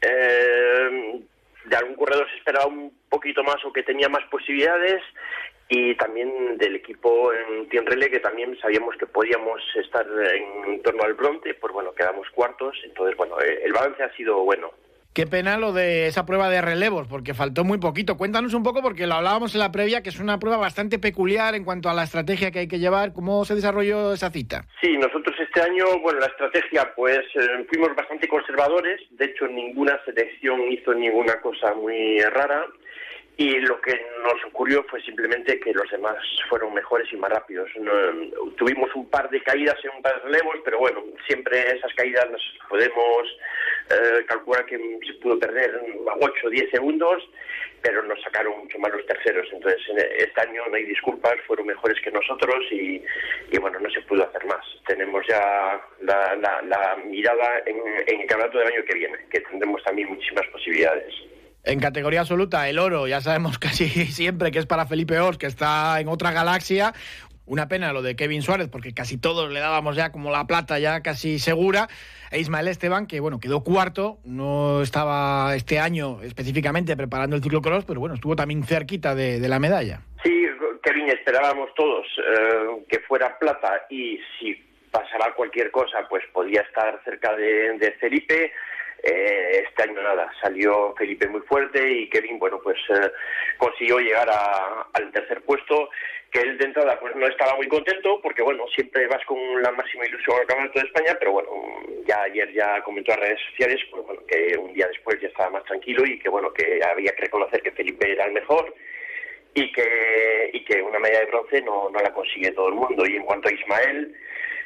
Eh, 0.00 1.20
de 1.64 1.76
algún 1.76 1.94
corredor 1.94 2.28
se 2.30 2.38
esperaba 2.38 2.66
un 2.66 2.92
poquito 3.08 3.42
más 3.42 3.62
o 3.64 3.72
que 3.72 3.82
tenía 3.82 4.08
más 4.08 4.24
posibilidades 4.30 5.02
y 5.68 5.94
también 5.94 6.58
del 6.58 6.76
equipo 6.76 7.32
en 7.32 7.68
Tienrele 7.68 8.10
que 8.10 8.20
también 8.20 8.58
sabíamos 8.60 8.96
que 8.96 9.06
podíamos 9.06 9.62
estar 9.76 10.06
en 10.34 10.82
torno 10.82 11.04
al 11.04 11.14
bronce, 11.14 11.54
pues 11.54 11.72
bueno, 11.72 11.94
quedamos 11.94 12.28
cuartos, 12.30 12.76
entonces 12.84 13.16
bueno, 13.16 13.40
eh, 13.40 13.60
el 13.64 13.72
balance 13.72 14.02
ha 14.02 14.12
sido 14.14 14.42
bueno. 14.42 14.72
Qué 15.12 15.26
pena 15.26 15.58
lo 15.58 15.72
de 15.72 16.06
esa 16.06 16.24
prueba 16.24 16.48
de 16.48 16.62
relevos, 16.62 17.08
porque 17.08 17.34
faltó 17.34 17.64
muy 17.64 17.78
poquito. 17.78 18.16
Cuéntanos 18.16 18.54
un 18.54 18.62
poco, 18.62 18.80
porque 18.80 19.08
lo 19.08 19.14
hablábamos 19.14 19.52
en 19.54 19.58
la 19.58 19.72
previa, 19.72 20.04
que 20.04 20.10
es 20.10 20.20
una 20.20 20.38
prueba 20.38 20.56
bastante 20.56 21.00
peculiar 21.00 21.56
en 21.56 21.64
cuanto 21.64 21.90
a 21.90 21.94
la 21.94 22.04
estrategia 22.04 22.52
que 22.52 22.60
hay 22.60 22.68
que 22.68 22.78
llevar. 22.78 23.12
¿Cómo 23.12 23.44
se 23.44 23.56
desarrolló 23.56 24.12
esa 24.12 24.30
cita? 24.30 24.66
Sí, 24.80 24.96
nosotros 24.96 25.34
este 25.40 25.62
año, 25.62 25.84
bueno, 26.00 26.20
la 26.20 26.26
estrategia, 26.26 26.92
pues 26.94 27.18
eh, 27.34 27.66
fuimos 27.68 27.96
bastante 27.96 28.28
conservadores. 28.28 29.00
De 29.10 29.24
hecho, 29.24 29.48
ninguna 29.48 29.98
selección 30.04 30.70
hizo 30.70 30.94
ninguna 30.94 31.40
cosa 31.40 31.74
muy 31.74 32.20
rara. 32.20 32.66
Y 33.40 33.58
lo 33.60 33.80
que 33.80 33.98
nos 34.22 34.44
ocurrió 34.44 34.84
fue 34.84 35.00
simplemente 35.00 35.58
que 35.60 35.72
los 35.72 35.90
demás 35.90 36.18
fueron 36.50 36.74
mejores 36.74 37.10
y 37.10 37.16
más 37.16 37.30
rápidos. 37.30 37.70
tuvimos 38.58 38.94
un 38.94 39.08
par 39.08 39.30
de 39.30 39.42
caídas 39.42 39.82
en 39.82 39.92
un 39.96 40.02
par 40.02 40.16
de 40.16 40.28
relevos, 40.28 40.56
pero 40.62 40.78
bueno, 40.78 41.02
siempre 41.26 41.58
esas 41.74 41.90
caídas 41.94 42.30
las 42.30 42.42
podemos 42.68 43.38
eh, 43.88 44.26
calcular 44.26 44.66
que 44.66 44.76
se 45.06 45.14
pudo 45.22 45.38
perder 45.38 45.80
8 46.20 46.34
o 46.44 46.50
10 46.50 46.70
segundos, 46.70 47.30
pero 47.80 48.02
nos 48.02 48.20
sacaron 48.20 48.58
mucho 48.58 48.78
más 48.78 48.92
los 48.92 49.06
terceros. 49.06 49.48
Entonces, 49.50 49.80
este 50.18 50.40
año 50.42 50.62
no 50.68 50.76
hay 50.76 50.84
disculpas, 50.84 51.40
fueron 51.46 51.66
mejores 51.66 51.98
que 52.02 52.10
nosotros 52.10 52.62
y, 52.70 53.02
bueno, 53.58 53.80
no 53.80 53.88
se 53.88 54.02
pudo 54.02 54.22
hacer 54.22 54.44
más. 54.44 54.66
Tenemos 54.86 55.26
ya 55.26 55.80
la, 56.02 56.98
mirada 57.06 57.62
en, 57.64 57.78
en 58.06 58.20
el 58.20 58.26
campeonato 58.26 58.58
del 58.58 58.68
año 58.68 58.84
que 58.84 58.98
viene, 58.98 59.16
que 59.30 59.40
tendremos 59.40 59.82
también 59.82 60.10
muchísimas 60.10 60.46
posibilidades. 60.48 61.14
En 61.62 61.78
categoría 61.78 62.20
absoluta, 62.20 62.68
el 62.68 62.78
oro, 62.78 63.06
ya 63.06 63.20
sabemos 63.20 63.58
casi 63.58 63.88
siempre 64.06 64.50
que 64.50 64.58
es 64.58 64.66
para 64.66 64.86
Felipe 64.86 65.18
Ors, 65.18 65.38
que 65.38 65.46
está 65.46 66.00
en 66.00 66.08
otra 66.08 66.32
galaxia. 66.32 66.94
Una 67.46 67.66
pena 67.66 67.92
lo 67.92 68.00
de 68.00 68.14
Kevin 68.14 68.42
Suárez, 68.42 68.68
porque 68.68 68.94
casi 68.94 69.18
todos 69.18 69.50
le 69.50 69.58
dábamos 69.58 69.96
ya 69.96 70.12
como 70.12 70.30
la 70.30 70.46
plata 70.46 70.78
ya 70.78 71.02
casi 71.02 71.40
segura. 71.40 71.88
E 72.30 72.38
Ismael 72.38 72.68
Esteban, 72.68 73.08
que 73.08 73.18
bueno, 73.18 73.40
quedó 73.40 73.64
cuarto, 73.64 74.18
no 74.24 74.82
estaba 74.82 75.56
este 75.56 75.80
año 75.80 76.22
específicamente 76.22 76.96
preparando 76.96 77.34
el 77.34 77.42
ciclocross, 77.42 77.84
pero 77.84 77.98
bueno, 77.98 78.14
estuvo 78.14 78.36
también 78.36 78.62
cerquita 78.62 79.16
de, 79.16 79.40
la 79.48 79.58
medalla. 79.58 80.00
Sí, 80.22 80.46
Kevin, 80.80 81.08
esperábamos 81.08 81.74
todos 81.74 82.06
eh, 82.18 82.84
que 82.88 83.00
fuera 83.00 83.36
plata 83.36 83.84
y 83.90 84.20
si 84.38 84.54
pasara 84.92 85.34
cualquier 85.34 85.72
cosa, 85.72 86.06
pues 86.08 86.22
podía 86.32 86.60
estar 86.60 87.02
cerca 87.04 87.34
de, 87.34 87.78
de 87.78 87.92
Felipe. 87.98 88.52
Eh, 89.02 89.64
este 89.66 89.82
año 89.84 90.02
nada, 90.02 90.30
salió 90.42 90.94
Felipe 90.96 91.26
muy 91.28 91.40
fuerte 91.42 91.90
y 91.90 92.08
Kevin, 92.10 92.38
bueno, 92.38 92.60
pues 92.62 92.78
eh, 92.90 93.10
consiguió 93.56 93.98
llegar 93.98 94.28
al 94.92 95.12
tercer 95.12 95.42
puesto, 95.42 95.88
que 96.30 96.40
él 96.40 96.58
de 96.58 96.66
entrada 96.66 96.98
pues 97.00 97.16
no 97.16 97.26
estaba 97.26 97.56
muy 97.56 97.66
contento 97.68 98.20
porque, 98.22 98.42
bueno, 98.42 98.66
siempre 98.74 99.06
vas 99.06 99.24
con 99.24 99.38
la 99.62 99.72
máxima 99.72 100.06
ilusión 100.06 100.36
al 100.38 100.46
Campeonato 100.46 100.80
de 100.80 100.86
España, 100.86 101.16
pero 101.18 101.32
bueno, 101.32 101.50
ya 102.04 102.22
ayer 102.22 102.52
ya 102.52 102.82
comentó 102.82 103.12
en 103.12 103.20
redes 103.20 103.40
sociales 103.50 103.80
pues, 103.90 104.04
bueno, 104.04 104.22
que 104.26 104.56
un 104.58 104.72
día 104.74 104.86
después 104.88 105.18
ya 105.20 105.28
estaba 105.28 105.50
más 105.50 105.64
tranquilo 105.64 106.04
y 106.04 106.18
que, 106.18 106.28
bueno, 106.28 106.52
que 106.52 106.80
había 106.84 107.12
que 107.12 107.22
reconocer 107.22 107.62
que 107.62 107.72
Felipe 107.72 108.12
era 108.12 108.26
el 108.26 108.32
mejor 108.32 108.74
y 109.54 109.72
que, 109.72 110.50
y 110.52 110.64
que 110.64 110.82
una 110.82 110.98
medalla 110.98 111.20
de 111.20 111.26
bronce 111.26 111.62
no, 111.62 111.90
no 111.90 111.98
la 112.00 112.12
consigue 112.12 112.52
todo 112.52 112.68
el 112.68 112.74
mundo. 112.74 113.04
Y 113.06 113.16
en 113.16 113.24
cuanto 113.24 113.48
a 113.48 113.52
Ismael, 113.52 114.14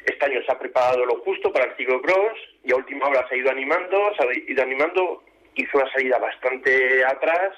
este 0.05 0.25
año 0.25 0.39
se 0.45 0.51
ha 0.51 0.59
preparado 0.59 1.05
lo 1.05 1.17
justo 1.23 1.51
para 1.51 1.65
el 1.65 1.75
ciclocross 1.77 2.37
y 2.63 2.71
a 2.71 2.75
última 2.75 3.07
hora 3.07 3.27
se 3.27 3.35
ha 3.35 3.37
ido 3.37 3.51
animando, 3.51 3.97
se 4.17 4.23
ha 4.23 4.51
ido 4.51 4.63
animando, 4.63 5.23
hizo 5.55 5.77
una 5.77 5.91
salida 5.91 6.17
bastante 6.19 7.03
atrás 7.03 7.53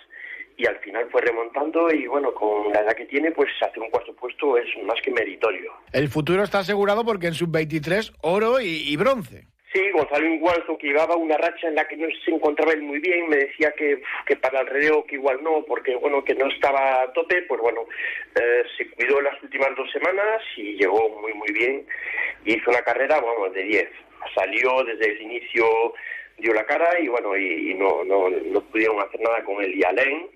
y 0.57 0.65
al 0.65 0.77
final 0.79 1.07
fue 1.11 1.21
remontando 1.21 1.91
y 1.91 2.07
bueno, 2.07 2.33
con 2.33 2.71
la 2.73 2.81
edad 2.81 2.95
que 2.95 3.05
tiene, 3.05 3.31
pues 3.31 3.49
hacer 3.61 3.79
un 3.79 3.89
cuarto 3.89 4.13
puesto 4.15 4.57
es 4.57 4.65
más 4.85 4.99
que 5.03 5.11
meritorio. 5.11 5.71
El 5.91 6.07
futuro 6.09 6.43
está 6.43 6.59
asegurado 6.59 7.05
porque 7.05 7.27
en 7.27 7.33
sub-23 7.33 8.13
oro 8.21 8.59
y 8.59 8.95
bronce. 8.97 9.47
Sí, 9.77 9.91
Gonzalo 9.91 10.25
Ingualzo, 10.25 10.75
que 10.75 10.87
llevaba 10.87 11.15
una 11.15 11.37
racha 11.37 11.67
en 11.67 11.75
la 11.75 11.87
que 11.87 11.95
no 11.97 12.07
se 12.25 12.31
encontraba 12.31 12.73
él 12.73 12.81
muy 12.81 12.97
bien, 12.97 13.29
me 13.29 13.37
decía 13.37 13.71
que, 13.73 14.01
que 14.25 14.35
para 14.35 14.61
el 14.61 14.65
releo 14.65 15.05
que 15.05 15.17
igual 15.17 15.43
no, 15.43 15.63
porque 15.67 15.93
bueno, 15.93 16.23
que 16.23 16.33
no 16.33 16.47
estaba 16.47 17.03
a 17.03 17.13
tope, 17.13 17.43
pues 17.43 17.61
bueno, 17.61 17.81
eh, 18.41 18.63
se 18.75 18.89
cuidó 18.89 19.21
las 19.21 19.39
últimas 19.43 19.75
dos 19.75 19.91
semanas 19.91 20.41
y 20.55 20.77
llegó 20.77 21.09
muy 21.21 21.31
muy 21.35 21.51
bien 21.51 21.85
hizo 22.45 22.71
una 22.71 22.81
carrera, 22.81 23.19
bueno, 23.19 23.53
de 23.53 23.61
10. 23.61 23.89
Salió 24.33 24.83
desde 24.83 25.11
el 25.11 25.21
inicio, 25.21 25.93
dio 26.39 26.53
la 26.53 26.65
cara 26.65 26.99
y 26.99 27.07
bueno, 27.07 27.37
y, 27.37 27.75
no, 27.75 28.03
no, 28.03 28.31
no 28.31 28.61
pudieron 28.61 28.99
hacer 28.99 29.19
nada 29.19 29.43
con 29.43 29.63
él 29.63 29.75
y 29.75 29.83
Alain. 29.83 30.27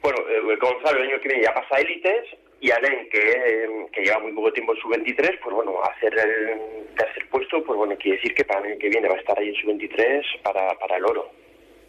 Bueno, 0.00 0.18
eh, 0.26 0.56
Gonzalo 0.56 1.02
el 1.02 1.10
año 1.10 1.20
que 1.20 1.28
viene 1.28 1.44
ya 1.44 1.52
pasa 1.52 1.80
élites, 1.80 2.24
y 2.60 2.70
Allen, 2.70 3.08
que, 3.10 3.88
que 3.92 4.02
lleva 4.02 4.20
muy 4.20 4.32
poco 4.32 4.52
tiempo 4.52 4.74
en 4.74 4.80
su 4.80 4.88
23, 4.88 5.30
pues 5.42 5.54
bueno, 5.54 5.82
hacer 5.82 6.12
el 6.12 6.94
tercer 6.94 7.28
puesto, 7.30 7.64
pues 7.64 7.76
bueno, 7.76 7.96
quiere 7.96 8.18
decir 8.18 8.34
que 8.34 8.44
para 8.44 8.60
el 8.60 8.72
año 8.72 8.78
que 8.78 8.88
viene 8.88 9.08
va 9.08 9.14
a 9.14 9.20
estar 9.20 9.38
ahí 9.38 9.48
en 9.48 9.54
su 9.54 9.66
23 9.66 10.26
para, 10.42 10.74
para 10.78 10.96
el 10.96 11.04
oro. 11.04 11.30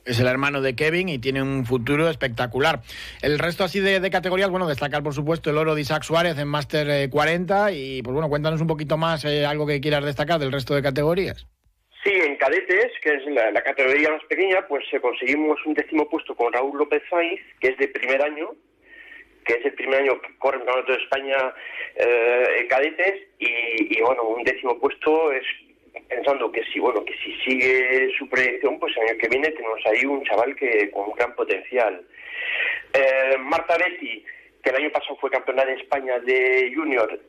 Es 0.06 0.20
el 0.20 0.28
hermano 0.28 0.62
de 0.62 0.76
Kevin 0.76 1.10
y 1.10 1.20
tiene 1.20 1.44
un 1.44 1.66
futuro 1.66 2.10
espectacular. 2.10 2.80
El 3.22 3.38
resto 3.38 3.64
así 3.64 3.80
de, 3.80 4.10
categorías, 4.10 4.50
bueno, 4.50 4.68
destacar 4.68 5.04
por 5.04 5.14
supuesto 5.14 5.52
el 5.52 5.58
oro 5.58 5.76
de 5.76 5.82
Isaac 5.82 6.04
Suárez 6.04 6.38
en 6.40 6.48
Máster 6.48 7.10
40 7.10 7.70
eh, 7.70 7.76
y 7.76 8.02
pues 8.02 8.14
bueno, 8.14 8.30
cuéntanos 8.30 8.62
un 8.62 8.68
poquito 8.68 8.98
más 8.98 9.26
eh, 9.26 9.46
algo 9.46 9.68
que 9.68 9.80
quieras 9.80 10.04
destacar 10.04 10.40
del 10.40 10.52
resto 10.52 10.74
de 10.74 10.82
categorías. 10.82 11.46
Sí, 12.04 12.10
en 12.12 12.36
cadetes, 12.38 12.92
que 13.04 13.14
es 13.14 13.26
la, 13.28 13.52
la 13.52 13.62
categoría 13.62 14.10
más 14.10 14.24
pequeña, 14.28 14.66
pues 14.68 14.84
eh, 14.92 15.00
conseguimos 15.00 15.60
un 15.68 15.76
décimo 15.76 16.10
puesto 16.10 16.34
con 16.34 16.52
Raúl 16.52 16.80
López 16.80 17.04
Sainz, 17.08 17.40
que 17.60 17.68
es 17.68 17.78
de 17.78 17.88
primer 17.90 18.24
año, 18.24 18.56
que 19.46 19.54
es 19.54 19.66
el 19.66 19.74
primer 19.74 20.02
año 20.02 20.22
que 20.22 20.38
corre 20.38 20.58
el 20.58 20.66
Campeonato 20.66 20.94
de 20.94 21.04
España 21.04 21.54
eh, 21.96 22.68
cadetes 22.70 23.28
y, 23.40 24.02
bueno, 24.02 24.24
un 24.24 24.44
décimo 24.44 24.80
puesto 24.80 25.32
es 25.32 25.44
pensando 26.08 26.52
que 26.52 26.64
si 26.72 26.80
bueno 26.80 27.04
que 27.04 27.14
si 27.18 27.34
sigue 27.42 28.10
su 28.18 28.28
proyección 28.30 28.80
pues 28.80 28.96
el 28.98 29.10
año 29.10 29.18
que 29.20 29.28
viene 29.28 29.52
tenemos 29.52 29.80
ahí 29.86 30.06
un 30.06 30.24
chaval 30.24 30.56
que 30.56 30.90
con 30.92 31.10
un 31.10 31.16
gran 31.16 31.36
potencial. 31.36 32.06
Eh, 32.94 33.38
Marta 33.40 33.78
Betty 33.78 34.24
que 34.64 34.70
el 34.70 34.76
año 34.76 34.92
pasado 34.92 35.18
fue 35.18 35.30
campeona 35.30 35.66
de 35.66 35.74
España 35.74 36.20
de 36.20 36.72
junior 36.76 37.20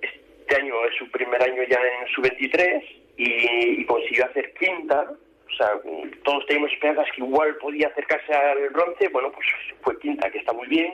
este 0.53 0.65
año 0.67 0.75
es 0.85 0.95
su 0.97 1.11
primer 1.11 1.43
año 1.43 1.63
ya 1.69 1.79
en 1.79 2.09
su 2.09 2.21
23 2.21 2.85
y, 3.17 3.85
consiguió 3.87 4.27
hacer 4.27 4.53
quinta. 4.55 5.11
O 5.49 5.55
sea, 5.55 5.81
todos 6.25 6.45
teníamos 6.47 6.73
esperanzas 6.73 7.07
que 7.15 7.23
igual 7.23 7.57
podía 7.57 7.89
acercarse 7.89 8.35
al 8.35 8.69
bronce, 8.71 9.09
bueno, 9.09 9.33
pues 9.33 9.47
fue 9.83 9.99
quinta, 9.99 10.31
que 10.31 10.39
está 10.39 10.53
muy 10.53 10.67
bien 10.69 10.93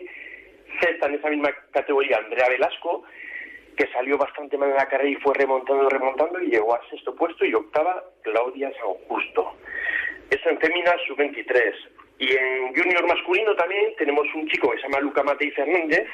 sexta 0.81 1.07
en 1.07 1.15
esa 1.15 1.29
misma 1.29 1.51
categoría 1.73 2.19
Andrea 2.19 2.49
Velasco, 2.49 3.05
que 3.77 3.87
salió 3.93 4.19
bastante 4.19 4.59
mal 4.59 4.71
en 4.71 4.77
la 4.77 4.89
carrera 4.89 5.11
y 5.11 5.15
fue 5.17 5.35
remontando, 5.35 5.89
remontando 5.89 6.41
y 6.43 6.51
llegó 6.51 6.75
a 6.75 6.89
sexto 6.91 7.15
puesto 7.15 7.45
y 7.45 7.55
octava 7.55 8.05
Claudia 8.23 8.73
San 8.73 8.95
Justo. 9.07 9.55
Eso 10.31 10.51
en 10.51 10.59
fémina 10.59 10.95
sub-23. 11.07 11.75
Y 12.19 12.33
en 12.33 12.75
junior 12.75 13.07
masculino 13.07 13.55
también 13.55 13.95
tenemos 13.97 14.27
un 14.35 14.49
chico 14.49 14.71
que 14.71 14.79
se 14.79 14.83
llama 14.83 15.01
Luca 15.01 15.23
Matei 15.23 15.53
Fernández, 15.53 16.09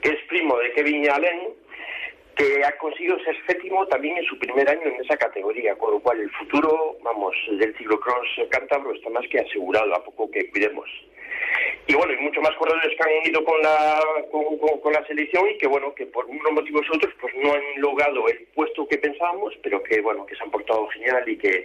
que 0.00 0.08
es 0.08 0.24
primo 0.28 0.56
de 0.58 0.72
Kevin 0.72 1.10
Allen, 1.10 1.50
que 2.34 2.64
ha 2.64 2.76
conseguido 2.78 3.18
ser 3.20 3.36
séptimo 3.46 3.86
también 3.88 4.16
en 4.16 4.24
su 4.24 4.38
primer 4.38 4.68
año 4.68 4.86
en 4.86 5.04
esa 5.04 5.18
categoría, 5.18 5.76
con 5.76 5.92
lo 5.92 6.00
cual 6.00 6.20
el 6.20 6.30
futuro, 6.30 6.96
vamos, 7.02 7.34
del 7.50 7.76
ciclocross 7.76 8.28
cántabro 8.50 8.94
está 8.94 9.10
más 9.10 9.28
que 9.28 9.40
asegurado, 9.40 9.94
a 9.94 10.02
poco 10.02 10.30
que 10.30 10.50
cuidemos 10.50 10.88
y 11.86 11.94
bueno, 11.94 12.12
y 12.12 12.16
muchos 12.16 12.42
más 12.42 12.54
corredores 12.56 12.96
que 12.96 13.02
han 13.02 13.30
ido 13.30 13.44
con 13.44 13.60
la, 13.62 14.00
con, 14.30 14.92
la 14.92 15.06
selección 15.06 15.48
y 15.48 15.58
que 15.58 15.66
bueno, 15.66 15.94
que 15.94 16.06
por 16.06 16.24
unos 16.26 16.52
motivos 16.52 16.88
u 16.88 16.96
otros 16.96 17.12
pues 17.20 17.34
no 17.36 17.52
han 17.52 17.62
logrado 17.76 18.28
el 18.28 18.46
puesto 18.54 18.86
que 18.88 18.98
pensábamos, 18.98 19.54
pero 19.62 19.82
que 19.82 20.00
bueno, 20.00 20.24
que 20.26 20.36
se 20.36 20.42
han 20.42 20.50
portado 20.50 20.86
genial 20.88 21.28
y 21.28 21.36
que, 21.36 21.64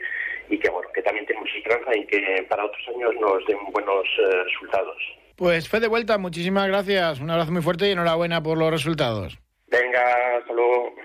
y 0.49 0.57
que 0.57 0.69
bueno, 0.69 0.89
que 0.93 1.01
también 1.01 1.25
tenemos 1.25 1.49
esperanza 1.55 1.91
en 1.93 2.07
que 2.07 2.45
para 2.49 2.65
otros 2.65 2.87
años 2.89 3.13
nos 3.19 3.45
den 3.45 3.59
buenos 3.71 4.05
eh, 4.19 4.43
resultados. 4.43 4.97
Pues 5.35 5.69
fue 5.69 5.79
de 5.79 5.87
vuelta, 5.87 6.17
muchísimas 6.17 6.67
gracias, 6.67 7.19
un 7.19 7.29
abrazo 7.29 7.51
muy 7.51 7.61
fuerte 7.61 7.87
y 7.87 7.91
enhorabuena 7.91 8.41
por 8.41 8.57
los 8.57 8.71
resultados. 8.71 9.37
Venga, 9.67 10.37
hasta 10.37 10.53
luego. 10.53 10.95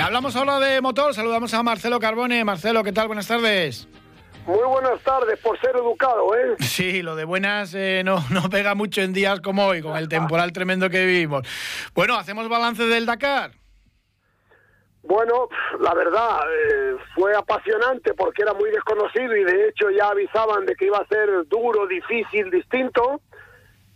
Y 0.00 0.02
hablamos 0.02 0.34
ahora 0.34 0.58
de 0.58 0.80
motor, 0.80 1.12
saludamos 1.12 1.52
a 1.52 1.62
Marcelo 1.62 2.00
Carbone. 2.00 2.42
Marcelo, 2.42 2.82
¿qué 2.82 2.90
tal? 2.90 3.06
Buenas 3.06 3.28
tardes. 3.28 3.86
Muy 4.46 4.64
buenas 4.66 4.98
tardes, 5.02 5.38
por 5.40 5.60
ser 5.60 5.76
educado, 5.76 6.34
¿eh? 6.34 6.56
Sí, 6.60 7.02
lo 7.02 7.16
de 7.16 7.26
buenas 7.26 7.74
eh, 7.74 8.00
no, 8.02 8.24
no 8.30 8.48
pega 8.48 8.74
mucho 8.74 9.02
en 9.02 9.12
días 9.12 9.40
como 9.40 9.66
hoy, 9.66 9.82
con 9.82 9.98
el 9.98 10.08
temporal 10.08 10.54
tremendo 10.54 10.88
que 10.88 11.04
vivimos. 11.04 11.46
Bueno, 11.94 12.16
¿hacemos 12.16 12.48
balance 12.48 12.82
del 12.86 13.04
Dakar? 13.04 13.50
Bueno, 15.02 15.50
la 15.80 15.92
verdad, 15.92 16.38
eh, 16.50 16.96
fue 17.14 17.36
apasionante 17.36 18.14
porque 18.14 18.40
era 18.40 18.54
muy 18.54 18.70
desconocido 18.70 19.36
y 19.36 19.44
de 19.44 19.68
hecho 19.68 19.90
ya 19.90 20.08
avisaban 20.08 20.64
de 20.64 20.76
que 20.76 20.86
iba 20.86 20.96
a 20.96 21.06
ser 21.08 21.46
duro, 21.46 21.86
difícil, 21.86 22.50
distinto. 22.50 23.20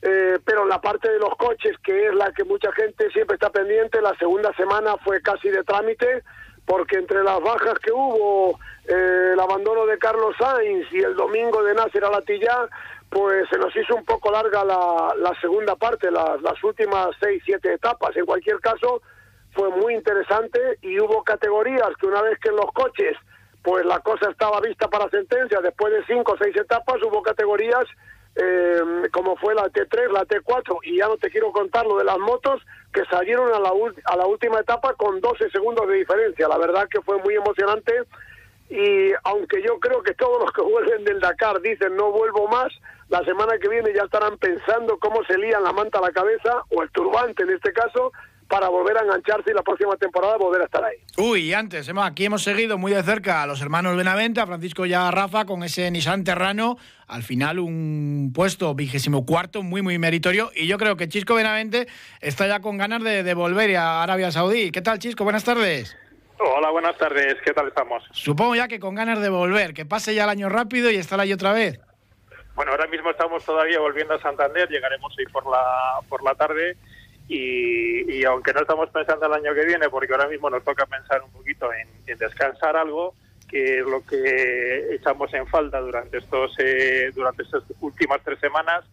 Eh, 0.06 0.38
pero 0.44 0.66
la 0.66 0.82
parte 0.82 1.10
de 1.10 1.18
los 1.18 1.34
coches, 1.36 1.78
que 1.82 2.08
es 2.08 2.14
la 2.14 2.30
que 2.32 2.44
mucha 2.44 2.70
gente 2.72 3.10
siempre 3.10 3.36
está 3.36 3.48
pendiente, 3.48 4.02
la 4.02 4.14
segunda 4.18 4.52
semana 4.52 4.96
fue 4.98 5.22
casi 5.22 5.48
de 5.48 5.64
trámite, 5.64 6.22
porque 6.66 6.96
entre 6.96 7.22
las 7.22 7.40
bajas 7.40 7.78
que 7.78 7.90
hubo, 7.90 8.58
eh, 8.86 9.30
el 9.32 9.40
abandono 9.40 9.86
de 9.86 9.96
Carlos 9.96 10.36
Sainz 10.38 10.92
y 10.92 10.98
el 10.98 11.16
domingo 11.16 11.62
de 11.62 11.72
Nasser 11.72 12.04
Alatilla, 12.04 12.68
pues 13.08 13.48
se 13.48 13.56
nos 13.56 13.74
hizo 13.74 13.94
un 13.96 14.04
poco 14.04 14.30
larga 14.30 14.62
la, 14.62 15.14
la 15.16 15.40
segunda 15.40 15.74
parte, 15.74 16.10
las 16.10 16.62
últimas 16.62 17.08
seis, 17.18 17.42
siete 17.46 17.72
etapas. 17.72 18.14
En 18.14 18.26
cualquier 18.26 18.60
caso, 18.60 19.00
fue 19.54 19.70
muy 19.70 19.94
interesante 19.94 20.78
y 20.82 21.00
hubo 21.00 21.24
categorías 21.24 21.96
que 21.98 22.06
una 22.06 22.20
vez 22.20 22.38
que 22.40 22.50
en 22.50 22.56
los 22.56 22.70
coches, 22.72 23.16
pues 23.62 23.86
la 23.86 24.00
cosa 24.00 24.28
estaba 24.30 24.60
vista 24.60 24.86
para 24.88 25.08
sentencia, 25.08 25.62
después 25.62 25.94
de 25.94 26.04
cinco 26.04 26.32
o 26.32 26.36
seis 26.36 26.54
etapas, 26.56 26.96
hubo 27.02 27.22
categorías 27.22 27.86
eh, 28.36 28.82
como 29.12 29.36
fue 29.36 29.54
la 29.54 29.70
T3, 29.70 30.10
la 30.10 30.24
T4, 30.24 30.78
y 30.84 30.98
ya 30.98 31.08
no 31.08 31.16
te 31.16 31.30
quiero 31.30 31.52
contar 31.52 31.86
lo 31.86 31.98
de 31.98 32.04
las 32.04 32.18
motos, 32.18 32.60
que 32.92 33.04
salieron 33.06 33.52
a 33.52 33.58
la, 33.58 33.72
a 34.04 34.16
la 34.16 34.26
última 34.26 34.60
etapa 34.60 34.94
con 34.94 35.20
12 35.20 35.50
segundos 35.50 35.86
de 35.88 35.94
diferencia. 35.94 36.48
La 36.48 36.58
verdad 36.58 36.88
que 36.88 37.00
fue 37.00 37.18
muy 37.18 37.34
emocionante 37.34 37.92
y 38.70 39.12
aunque 39.24 39.62
yo 39.62 39.78
creo 39.78 40.02
que 40.02 40.14
todos 40.14 40.40
los 40.40 40.52
que 40.52 40.62
vuelven 40.62 41.04
del 41.04 41.20
Dakar 41.20 41.60
dicen 41.60 41.96
no 41.96 42.10
vuelvo 42.10 42.48
más, 42.48 42.72
la 43.08 43.22
semana 43.24 43.58
que 43.58 43.68
viene 43.68 43.92
ya 43.94 44.04
estarán 44.04 44.38
pensando 44.38 44.98
cómo 44.98 45.22
se 45.24 45.38
lían 45.38 45.62
la 45.62 45.72
manta 45.72 45.98
a 45.98 46.02
la 46.02 46.12
cabeza, 46.12 46.62
o 46.70 46.82
el 46.82 46.90
turbante 46.90 47.42
en 47.42 47.50
este 47.50 47.72
caso, 47.72 48.12
para 48.48 48.68
volver 48.68 48.96
a 48.98 49.02
engancharse 49.02 49.50
y 49.50 49.54
la 49.54 49.62
próxima 49.62 49.96
temporada 49.96 50.36
volver 50.36 50.62
a 50.62 50.64
estar 50.64 50.84
ahí. 50.84 50.96
Uy, 51.16 51.52
antes, 51.52 51.90
aquí 51.96 52.24
hemos 52.26 52.42
seguido 52.42 52.78
muy 52.78 52.92
de 52.92 53.02
cerca 53.02 53.42
a 53.42 53.46
los 53.46 53.60
hermanos 53.60 53.96
Benavente, 53.96 54.40
a 54.40 54.46
Francisco 54.46 54.86
y 54.86 54.94
a 54.94 55.10
Rafa, 55.10 55.44
con 55.44 55.62
ese 55.62 55.90
Nissan 55.90 56.24
Terrano. 56.24 56.76
Al 57.06 57.22
final, 57.22 57.58
un 57.58 58.32
puesto 58.34 58.74
vigésimo 58.74 59.24
cuarto, 59.26 59.62
muy, 59.62 59.82
muy 59.82 59.98
meritorio. 59.98 60.50
Y 60.54 60.66
yo 60.66 60.78
creo 60.78 60.96
que 60.96 61.08
Chisco 61.08 61.34
Benavente 61.34 61.86
está 62.20 62.46
ya 62.46 62.60
con 62.60 62.78
ganas 62.78 63.02
de, 63.02 63.34
volver 63.34 63.76
a 63.76 64.02
Arabia 64.02 64.30
Saudí. 64.30 64.70
¿Qué 64.70 64.82
tal, 64.82 64.98
Chisco? 64.98 65.24
Buenas 65.24 65.44
tardes. 65.44 65.96
Hola, 66.38 66.70
buenas 66.70 66.96
tardes. 66.98 67.36
¿Qué 67.44 67.52
tal 67.52 67.68
estamos? 67.68 68.02
Supongo 68.12 68.54
ya 68.54 68.68
que 68.68 68.80
con 68.80 68.94
ganas 68.94 69.20
de 69.20 69.28
volver, 69.28 69.72
que 69.72 69.86
pase 69.86 70.14
ya 70.14 70.24
el 70.24 70.30
año 70.30 70.48
rápido 70.48 70.90
y 70.90 70.96
estar 70.96 71.20
ahí 71.20 71.32
otra 71.32 71.52
vez. 71.52 71.80
Bueno, 72.54 72.72
ahora 72.72 72.86
mismo 72.86 73.10
estamos 73.10 73.44
todavía 73.44 73.80
volviendo 73.80 74.14
a 74.14 74.20
Santander, 74.20 74.68
llegaremos 74.68 75.12
hoy 75.18 75.26
por 75.32 75.44
la, 75.50 76.00
por 76.08 76.22
la 76.22 76.34
tarde 76.34 76.76
y, 77.28 78.24
aunque 78.24 78.52
no 78.52 78.60
estamos 78.60 78.90
pensando 78.90 79.26
el 79.26 79.32
año 79.32 79.54
que 79.54 79.64
viene, 79.64 79.88
porque 79.88 80.12
ahora 80.12 80.28
mismo 80.28 80.50
nos 80.50 80.62
toca 80.62 80.86
pensar 80.86 81.22
un 81.22 81.30
poquito 81.30 81.68
en, 81.72 82.18
descansar 82.18 82.76
algo, 82.76 83.14
que 83.48 83.78
es 83.78 83.84
lo 83.84 84.04
que 84.04 84.94
echamos 84.94 85.32
en 85.32 85.46
falta 85.46 85.80
durante 85.80 86.18
estos 86.18 86.54
eh, 86.58 87.10
durante 87.14 87.42
estas 87.42 87.62
últimas 87.80 88.20
tres 88.24 88.38
semanas, 88.40 88.84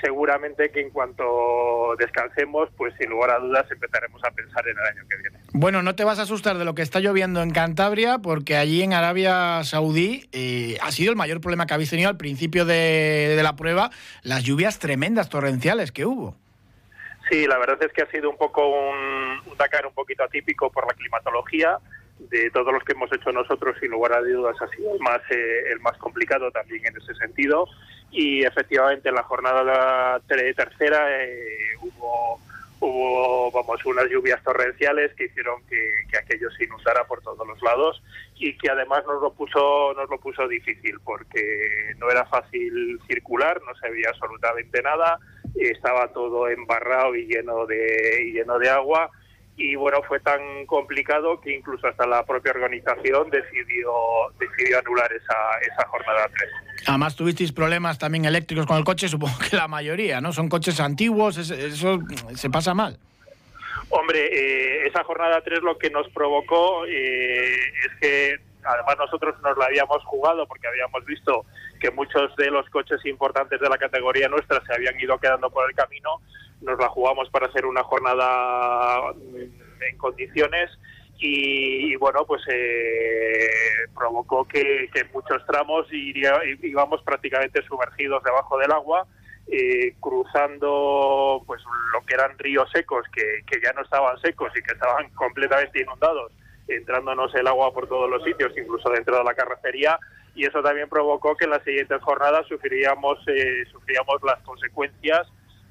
seguramente 0.00 0.70
que 0.70 0.80
en 0.80 0.90
cuanto 0.90 1.94
descansemos, 1.98 2.68
pues 2.76 2.94
sin 2.98 3.10
lugar 3.10 3.30
a 3.30 3.38
dudas 3.38 3.70
empezaremos 3.70 4.22
a 4.24 4.30
pensar 4.30 4.66
en 4.66 4.78
el 4.78 4.84
año 4.84 5.08
que 5.08 5.16
viene. 5.16 5.38
Bueno, 5.52 5.82
no 5.82 5.94
te 5.94 6.04
vas 6.04 6.18
a 6.18 6.22
asustar 6.22 6.58
de 6.58 6.64
lo 6.64 6.74
que 6.74 6.82
está 6.82 7.00
lloviendo 7.00 7.42
en 7.42 7.50
Cantabria, 7.50 8.18
porque 8.18 8.56
allí 8.56 8.82
en 8.82 8.92
Arabia 8.92 9.62
Saudí 9.64 10.28
eh, 10.32 10.78
ha 10.82 10.90
sido 10.90 11.10
el 11.10 11.16
mayor 11.16 11.40
problema 11.40 11.66
que 11.66 11.74
habéis 11.74 11.90
tenido 11.90 12.08
al 12.08 12.16
principio 12.16 12.64
de 12.64 13.38
la 13.42 13.56
prueba, 13.56 13.90
las 14.22 14.42
lluvias 14.42 14.78
tremendas, 14.78 15.28
torrenciales 15.28 15.92
que 15.92 16.06
hubo. 16.06 16.36
Sí, 17.30 17.46
la 17.46 17.58
verdad 17.58 17.82
es 17.82 17.92
que 17.92 18.02
ha 18.02 18.10
sido 18.10 18.28
un 18.30 18.36
poco 18.36 18.68
un, 18.68 19.40
Dakar 19.56 19.86
un 19.86 19.94
poquito 19.94 20.24
atípico 20.24 20.70
por 20.70 20.86
la 20.86 20.94
climatología. 20.94 21.78
De 22.18 22.50
todos 22.50 22.72
los 22.72 22.82
que 22.84 22.92
hemos 22.92 23.12
hecho 23.12 23.32
nosotros, 23.32 23.76
sin 23.80 23.90
lugar 23.90 24.12
a 24.12 24.20
dudas, 24.20 24.56
ha 24.60 24.68
sido 24.68 24.94
el 24.94 25.00
más, 25.00 25.20
eh, 25.30 25.72
el 25.72 25.80
más 25.80 25.96
complicado 25.98 26.50
también 26.50 26.86
en 26.86 26.96
ese 26.96 27.14
sentido. 27.14 27.66
Y 28.10 28.44
efectivamente 28.44 29.08
en 29.08 29.14
la 29.14 29.22
jornada 29.24 30.20
tercera 30.28 31.22
eh, 31.22 31.74
hubo, 31.80 32.40
hubo 32.80 33.50
vamos, 33.50 33.84
unas 33.84 34.08
lluvias 34.08 34.42
torrenciales 34.44 35.12
que 35.14 35.24
hicieron 35.24 35.62
que, 35.66 36.04
que, 36.10 36.18
aquello 36.18 36.50
se 36.52 36.64
inundara 36.64 37.04
por 37.04 37.20
todos 37.22 37.46
los 37.46 37.60
lados 37.62 38.02
y 38.36 38.56
que 38.56 38.70
además 38.70 39.04
nos 39.06 39.20
lo 39.20 39.32
puso 39.32 39.92
nos 39.94 40.08
lo 40.08 40.18
puso 40.18 40.46
difícil 40.46 41.00
porque 41.04 41.94
no 41.98 42.08
era 42.08 42.24
fácil 42.26 43.00
circular, 43.08 43.60
no 43.66 43.74
se 43.74 43.90
veía 43.90 44.10
absolutamente 44.10 44.80
nada 44.82 45.18
estaba 45.54 46.08
todo 46.12 46.48
embarrado 46.48 47.14
y 47.14 47.26
lleno 47.26 47.66
de, 47.66 48.30
lleno 48.32 48.58
de 48.58 48.70
agua 48.70 49.10
y 49.56 49.76
bueno, 49.76 50.02
fue 50.08 50.18
tan 50.18 50.66
complicado 50.66 51.40
que 51.40 51.54
incluso 51.54 51.86
hasta 51.86 52.06
la 52.06 52.24
propia 52.24 52.50
organización 52.50 53.30
decidió, 53.30 53.92
decidió 54.38 54.80
anular 54.80 55.12
esa, 55.12 55.34
esa 55.60 55.86
jornada 55.88 56.28
3. 56.36 56.50
Además 56.88 57.14
tuvisteis 57.14 57.52
problemas 57.52 57.98
también 57.98 58.24
eléctricos 58.24 58.66
con 58.66 58.78
el 58.78 58.84
coche, 58.84 59.08
supongo 59.08 59.38
que 59.38 59.56
la 59.56 59.68
mayoría, 59.68 60.20
¿no? 60.20 60.32
Son 60.32 60.48
coches 60.48 60.80
antiguos, 60.80 61.38
eso 61.38 62.00
se 62.34 62.50
pasa 62.50 62.74
mal. 62.74 62.98
Hombre, 63.90 64.26
eh, 64.26 64.86
esa 64.88 65.04
jornada 65.04 65.40
3 65.40 65.62
lo 65.62 65.78
que 65.78 65.90
nos 65.90 66.08
provocó 66.08 66.84
eh, 66.86 67.54
es 67.54 68.00
que 68.00 68.36
además 68.64 68.96
nosotros 68.98 69.34
nos 69.42 69.56
la 69.56 69.66
habíamos 69.66 70.02
jugado 70.04 70.46
porque 70.46 70.68
habíamos 70.68 71.04
visto 71.04 71.44
que 71.80 71.90
muchos 71.90 72.34
de 72.36 72.50
los 72.50 72.68
coches 72.70 73.04
importantes 73.04 73.60
de 73.60 73.68
la 73.68 73.78
categoría 73.78 74.28
nuestra 74.28 74.62
se 74.64 74.74
habían 74.74 74.98
ido 74.98 75.18
quedando 75.18 75.50
por 75.50 75.68
el 75.68 75.76
camino, 75.76 76.20
nos 76.60 76.78
la 76.78 76.88
jugamos 76.88 77.28
para 77.30 77.46
hacer 77.46 77.66
una 77.66 77.82
jornada 77.82 79.12
mm, 79.12 79.82
en 79.88 79.98
condiciones 79.98 80.70
y, 81.18 81.96
bueno, 81.96 82.24
pues 82.26 82.42
eh, 82.52 83.48
provocó 83.94 84.44
que, 84.44 84.90
en 84.94 85.12
muchos 85.12 85.44
tramos 85.46 85.90
iría, 85.92 86.38
íbamos 86.62 87.02
prácticamente 87.02 87.62
sumergidos 87.62 88.22
debajo 88.22 88.58
del 88.58 88.72
agua, 88.72 89.06
eh, 89.46 89.94
cruzando 90.00 91.42
pues 91.46 91.62
lo 91.92 92.04
que 92.04 92.14
eran 92.14 92.38
ríos 92.38 92.68
secos 92.72 93.06
que, 93.14 93.42
que 93.46 93.60
ya 93.62 93.72
no 93.72 93.82
estaban 93.82 94.18
secos 94.20 94.52
y 94.56 94.62
que 94.62 94.72
estaban 94.72 95.08
completamente 95.10 95.82
inundados, 95.82 96.32
entrándonos 96.68 97.34
el 97.34 97.46
agua 97.46 97.72
por 97.72 97.88
todos 97.88 98.08
los 98.08 98.22
sitios, 98.24 98.52
incluso 98.56 98.88
dentro 98.90 99.18
de 99.18 99.24
la 99.24 99.34
carrocería 99.34 99.98
y 100.34 100.44
eso 100.44 100.62
también 100.62 100.88
provocó 100.88 101.36
que 101.36 101.44
en 101.44 101.50
las 101.50 101.62
siguientes 101.62 102.02
jornadas 102.02 102.46
sufriríamos, 102.48 103.18
eh, 103.28 103.64
sufríamos 103.70 104.22
las 104.24 104.40
consecuencias 104.42 105.28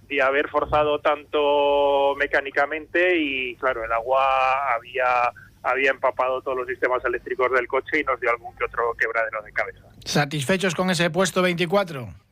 de 0.07 0.21
haber 0.21 0.49
forzado 0.49 0.99
tanto 0.99 2.15
mecánicamente 2.17 3.17
y 3.17 3.55
claro, 3.55 3.83
el 3.83 3.91
agua 3.91 4.73
había 4.73 5.31
había 5.63 5.91
empapado 5.91 6.41
todos 6.41 6.57
los 6.57 6.67
sistemas 6.67 7.03
eléctricos 7.05 7.49
del 7.51 7.67
coche 7.67 8.01
y 8.01 8.03
nos 8.03 8.19
dio 8.19 8.29
algún 8.29 8.53
que 8.57 8.65
otro 8.65 8.93
quebradero 8.99 9.41
de 9.41 9.53
cabeza. 9.53 9.79
¿Satisfechos 10.03 10.75
con 10.75 10.89
ese 10.89 11.09
puesto 11.09 11.41
24? 11.41 12.22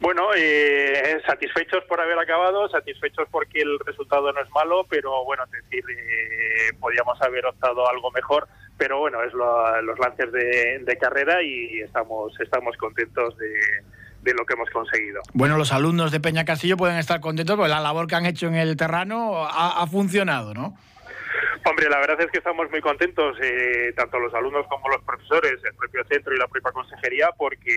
Bueno, 0.00 0.28
eh, 0.36 1.20
satisfechos 1.26 1.84
por 1.84 2.00
haber 2.00 2.18
acabado, 2.18 2.68
satisfechos 2.68 3.26
porque 3.30 3.62
el 3.62 3.78
resultado 3.80 4.32
no 4.32 4.40
es 4.40 4.50
malo, 4.50 4.84
pero 4.88 5.24
bueno, 5.24 5.44
es 5.44 5.50
decir, 5.50 5.84
eh, 5.88 6.72
podíamos 6.78 7.20
haber 7.22 7.46
optado 7.46 7.88
algo 7.88 8.10
mejor 8.10 8.46
pero 8.76 8.98
bueno, 8.98 9.22
es 9.22 9.32
los 9.32 9.98
lances 9.98 10.32
de, 10.32 10.98
carrera 11.00 11.42
y 11.42 11.80
estamos, 11.80 12.38
estamos 12.40 12.76
contentos 12.76 13.36
de, 13.38 14.34
lo 14.34 14.44
que 14.46 14.54
hemos 14.54 14.70
conseguido. 14.70 15.20
Bueno, 15.32 15.56
los 15.56 15.72
alumnos 15.72 16.10
de 16.10 16.20
Peña 16.20 16.44
Castillo 16.44 16.76
pueden 16.76 16.96
estar 16.96 17.20
contentos 17.20 17.56
porque 17.56 17.70
la 17.70 17.80
labor 17.80 18.06
que 18.06 18.14
han 18.14 18.26
hecho 18.26 18.46
en 18.46 18.54
el 18.54 18.76
terreno 18.76 19.46
ha, 19.46 19.86
funcionado, 19.86 20.54
¿no? 20.54 20.76
Hombre, 21.66 21.88
la 21.88 21.98
verdad 21.98 22.20
es 22.20 22.30
que 22.30 22.38
estamos 22.38 22.70
muy 22.70 22.80
contentos, 22.80 23.36
eh, 23.42 23.92
tanto 23.96 24.18
los 24.18 24.34
alumnos 24.34 24.66
como 24.68 24.88
los 24.88 25.02
profesores, 25.02 25.54
el 25.64 25.74
propio 25.74 26.04
centro 26.04 26.34
y 26.34 26.38
la 26.38 26.46
propia 26.46 26.72
consejería, 26.72 27.30
porque 27.38 27.74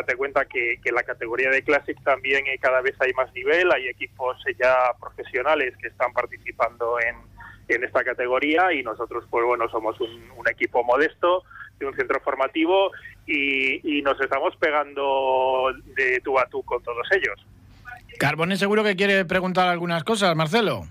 date 0.00 0.16
cuenta 0.16 0.44
que, 0.44 0.80
que 0.82 0.92
la 0.92 1.02
categoría 1.02 1.50
de 1.50 1.62
Classic 1.62 1.96
también 2.02 2.46
eh, 2.46 2.58
cada 2.60 2.80
vez 2.80 2.94
hay 3.00 3.12
más 3.12 3.32
nivel, 3.34 3.70
hay 3.72 3.88
equipos 3.88 4.36
ya 4.58 4.74
profesionales 5.00 5.74
que 5.80 5.88
están 5.88 6.12
participando 6.12 6.98
en, 7.00 7.16
en 7.68 7.84
esta 7.84 8.02
categoría 8.02 8.72
y 8.72 8.82
nosotros 8.82 9.24
pues 9.30 9.44
bueno 9.44 9.68
somos 9.68 10.00
un, 10.00 10.18
equipo 10.50 10.82
modesto 10.82 11.44
de 11.78 11.86
un 11.86 11.94
centro 11.94 12.20
formativo 12.20 12.90
y, 13.26 14.00
nos 14.02 14.18
estamos 14.20 14.56
pegando 14.56 15.70
de 15.94 16.20
tú 16.24 16.38
a 16.38 16.46
tú 16.46 16.62
con 16.62 16.82
todos 16.82 17.06
ellos. 17.10 17.44
Carbone 18.18 18.56
seguro 18.56 18.82
que 18.82 18.96
quiere 18.96 19.26
preguntar 19.26 19.68
algunas 19.68 20.02
cosas, 20.02 20.34
Marcelo. 20.34 20.84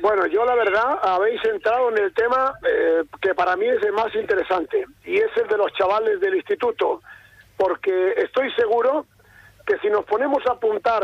Bueno, 0.00 0.26
yo 0.26 0.44
la 0.46 0.54
verdad 0.54 0.98
habéis 1.02 1.44
entrado 1.44 1.90
en 1.90 1.98
el 1.98 2.14
tema 2.14 2.54
eh, 2.66 3.02
que 3.20 3.34
para 3.34 3.56
mí 3.56 3.66
es 3.66 3.82
el 3.82 3.92
más 3.92 4.14
interesante 4.14 4.86
y 5.04 5.16
es 5.16 5.30
el 5.36 5.48
de 5.48 5.58
los 5.58 5.70
chavales 5.74 6.18
del 6.20 6.36
instituto, 6.36 7.02
porque 7.56 8.14
estoy 8.16 8.50
seguro 8.52 9.06
que 9.66 9.78
si 9.78 9.88
nos 9.88 10.04
ponemos 10.04 10.44
a 10.46 10.52
apuntar, 10.52 11.02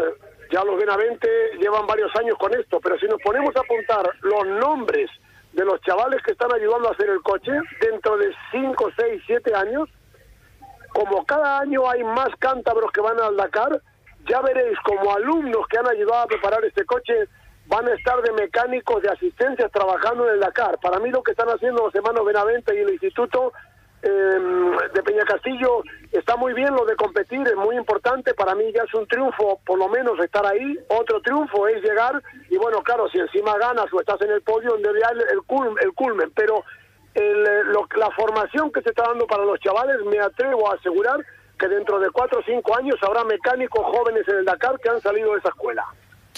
ya 0.50 0.64
los 0.64 0.78
Benavente 0.78 1.28
llevan 1.58 1.86
varios 1.86 2.14
años 2.16 2.36
con 2.38 2.54
esto, 2.54 2.80
pero 2.80 2.98
si 2.98 3.06
nos 3.06 3.20
ponemos 3.22 3.54
a 3.56 3.60
apuntar 3.60 4.08
los 4.20 4.46
nombres 4.46 5.10
de 5.52 5.64
los 5.64 5.80
chavales 5.82 6.22
que 6.22 6.32
están 6.32 6.52
ayudando 6.52 6.88
a 6.88 6.92
hacer 6.92 7.08
el 7.10 7.22
coche, 7.22 7.52
dentro 7.80 8.16
de 8.16 8.32
5, 8.50 8.90
6, 8.96 9.22
7 9.26 9.54
años, 9.54 9.88
como 10.92 11.24
cada 11.24 11.58
año 11.58 11.88
hay 11.88 12.04
más 12.04 12.28
cántabros 12.38 12.92
que 12.92 13.00
van 13.00 13.18
al 13.20 13.36
Dakar, 13.36 13.80
ya 14.28 14.40
veréis 14.40 14.78
como 14.84 15.12
alumnos 15.14 15.66
que 15.68 15.78
han 15.78 15.88
ayudado 15.88 16.22
a 16.22 16.26
preparar 16.26 16.64
este 16.64 16.84
coche 16.84 17.28
van 17.66 17.88
a 17.88 17.94
estar 17.94 18.20
de 18.22 18.32
mecánicos 18.32 19.02
de 19.02 19.08
asistencia 19.08 19.68
trabajando 19.68 20.26
en 20.26 20.34
el 20.34 20.40
Dakar. 20.40 20.78
Para 20.80 20.98
mí 20.98 21.10
lo 21.10 21.22
que 21.22 21.30
están 21.30 21.48
haciendo 21.48 21.84
los 21.84 21.94
hermanos 21.94 22.26
Benavente 22.26 22.74
y 22.74 22.78
el 22.78 22.90
Instituto 22.90 23.52
em, 24.02 24.76
de 24.94 25.02
Peña 25.02 25.24
Castillo 25.24 25.82
está 26.10 26.36
muy 26.36 26.52
bien 26.52 26.74
lo 26.74 26.84
de 26.84 26.96
competir, 26.96 27.46
es 27.46 27.56
muy 27.56 27.76
importante. 27.76 28.34
Para 28.34 28.54
mí 28.54 28.64
ya 28.74 28.82
es 28.82 28.94
un 28.94 29.06
triunfo, 29.06 29.60
por 29.64 29.78
lo 29.78 29.88
menos 29.88 30.18
estar 30.20 30.44
ahí. 30.46 30.78
Otro 30.88 31.20
triunfo 31.22 31.68
es 31.68 31.82
llegar 31.82 32.22
y 32.50 32.56
bueno, 32.56 32.82
claro, 32.82 33.08
si 33.08 33.18
encima 33.18 33.56
ganas 33.58 33.86
o 33.92 34.00
estás 34.00 34.20
en 34.22 34.30
el 34.30 34.42
podio, 34.42 34.76
en 34.76 34.84
el, 34.84 34.96
el, 34.96 35.78
el 35.80 35.92
culmen. 35.94 36.32
Pero 36.34 36.64
el, 37.14 37.42
lo, 37.68 37.86
la 37.96 38.10
formación 38.10 38.72
que 38.72 38.82
se 38.82 38.90
está 38.90 39.04
dando 39.04 39.26
para 39.26 39.44
los 39.44 39.58
chavales, 39.60 40.04
me 40.04 40.18
atrevo 40.20 40.70
a 40.70 40.74
asegurar 40.74 41.24
que 41.58 41.68
dentro 41.68 41.98
de 42.00 42.10
cuatro 42.10 42.40
o 42.40 42.42
cinco 42.42 42.76
años 42.76 42.96
habrá 43.02 43.24
mecánicos 43.24 43.84
jóvenes 43.84 44.26
en 44.28 44.38
el 44.38 44.44
Dakar 44.44 44.78
que 44.80 44.88
han 44.88 45.00
salido 45.00 45.32
de 45.32 45.38
esa 45.38 45.50
escuela. 45.50 45.86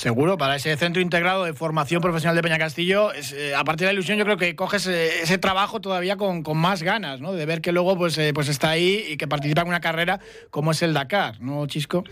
Seguro, 0.04 0.36
para 0.36 0.56
ese 0.56 0.76
centro 0.76 1.00
integrado 1.00 1.44
de 1.44 1.54
formación 1.54 2.02
profesional 2.02 2.36
de 2.36 2.42
Peña 2.42 2.58
Castillo, 2.58 3.10
es, 3.12 3.32
eh, 3.32 3.54
a 3.54 3.64
partir 3.64 3.86
de 3.86 3.92
la 3.94 3.94
ilusión 3.94 4.18
yo 4.18 4.26
creo 4.26 4.36
que 4.36 4.54
coges 4.54 4.86
eh, 4.86 5.22
ese 5.22 5.38
trabajo 5.38 5.80
todavía 5.80 6.18
con, 6.18 6.42
más 6.58 6.82
ganas, 6.82 7.22
¿no? 7.22 7.32
De 7.32 7.46
ver 7.46 7.62
que 7.62 7.72
luego 7.72 7.96
pues, 7.96 8.18
eh, 8.18 8.32
pues 8.34 8.50
está 8.50 8.68
ahí 8.68 9.02
y 9.08 9.16
que 9.16 9.26
participa 9.26 9.62
en 9.62 9.68
una 9.68 9.80
carrera 9.80 10.20
como 10.50 10.72
es 10.72 10.82
el 10.82 10.92
Dakar, 10.92 11.40
¿no, 11.40 11.66
Chisco? 11.66 12.04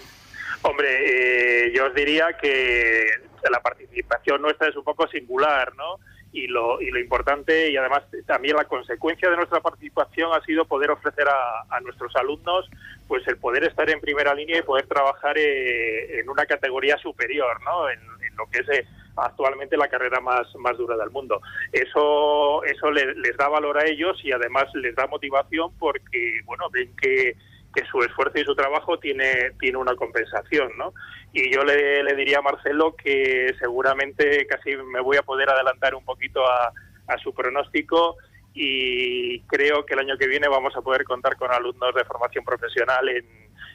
Hombre, 0.63 1.71
yo 1.75 1.85
os 1.85 1.95
diría 1.95 2.29
que 2.41 3.09
la 3.51 3.61
participación 3.61 4.41
nuestra 4.41 4.69
es 4.69 4.77
un 4.77 4.85
poco 4.85 5.07
singular, 5.09 5.75
¿no? 5.77 5.99
y 6.33 6.47
lo, 6.47 6.81
y 6.81 6.91
lo 6.91 6.99
importante 6.99 7.71
y 7.71 7.77
además 7.77 8.05
también 8.27 8.57
la 8.57 8.65
consecuencia 8.65 9.29
de 9.29 9.37
nuestra 9.37 9.61
participación 9.61 10.31
ha 10.33 10.43
sido 10.47 10.65
poder 10.65 10.91
ofrecer 10.91 11.27
a 11.29 11.79
nuestros 11.83 12.17
alumnos 12.17 12.71
pues 13.09 13.27
el 13.29 13.37
poder 13.37 13.65
estar 13.65 13.89
en 13.91 14.01
primera 14.01 14.35
línea 14.35 14.59
y 14.59 14.63
poder 14.63 14.87
trabajar 14.87 15.37
eh, 15.39 16.21
en 16.21 16.29
una 16.29 16.47
categoría 16.47 16.97
superior, 16.99 17.61
¿no? 17.63 17.89
En, 17.89 18.01
lo 18.37 18.47
que 18.47 18.61
es 18.61 18.69
eh, 18.71 18.87
actualmente 19.17 19.77
la 19.77 19.89
carrera 19.89 20.19
más, 20.19 20.47
más 20.57 20.77
dura 20.79 20.97
del 20.97 21.11
mundo. 21.11 21.43
Eso, 21.71 22.65
eso 22.65 22.91
le, 22.91 23.15
les 23.17 23.37
da 23.37 23.47
valor 23.47 23.77
a 23.77 23.87
ellos 23.87 24.19
y 24.25 24.33
además 24.33 24.65
les 24.75 24.95
da 24.97 25.07
motivación 25.07 25.71
porque, 25.79 26.41
bueno, 26.47 26.71
ven 26.71 26.97
que, 26.97 27.37
que 27.75 27.85
su 27.91 28.01
esfuerzo 28.01 28.39
y 28.39 28.45
su 28.45 28.55
trabajo 28.55 28.99
tiene, 28.99 29.53
tiene 29.61 29.77
una 29.77 29.95
compensación, 29.97 30.73
¿no? 30.79 30.95
Y 31.35 31.55
yo 31.55 31.63
le, 31.63 32.03
le, 32.03 32.15
diría 32.15 32.39
a 32.39 32.43
Marcelo 32.43 32.97
que 32.97 33.55
seguramente 33.59 34.47
casi 34.47 34.77
me 34.77 35.01
voy 35.01 35.19
a 35.19 35.23
poder 35.23 35.51
adelantar 35.51 35.95
un 35.95 36.05
poquito 36.07 36.47
a, 36.47 36.73
a 37.09 37.19
su 37.19 37.35
pronóstico 37.35 38.17
y 38.55 39.41
creo 39.41 39.85
que 39.87 39.95
el 39.95 40.01
año 40.01 40.19
que 40.19 40.27
viene 40.27 40.49
vamos 40.49 40.75
a 40.77 40.83
poder 40.83 41.05
contar 41.05 41.37
con 41.37 41.51
alumnos 41.51 41.95
de 41.95 42.05
formación 42.05 42.45
profesional 42.45 43.09
en, 43.09 43.25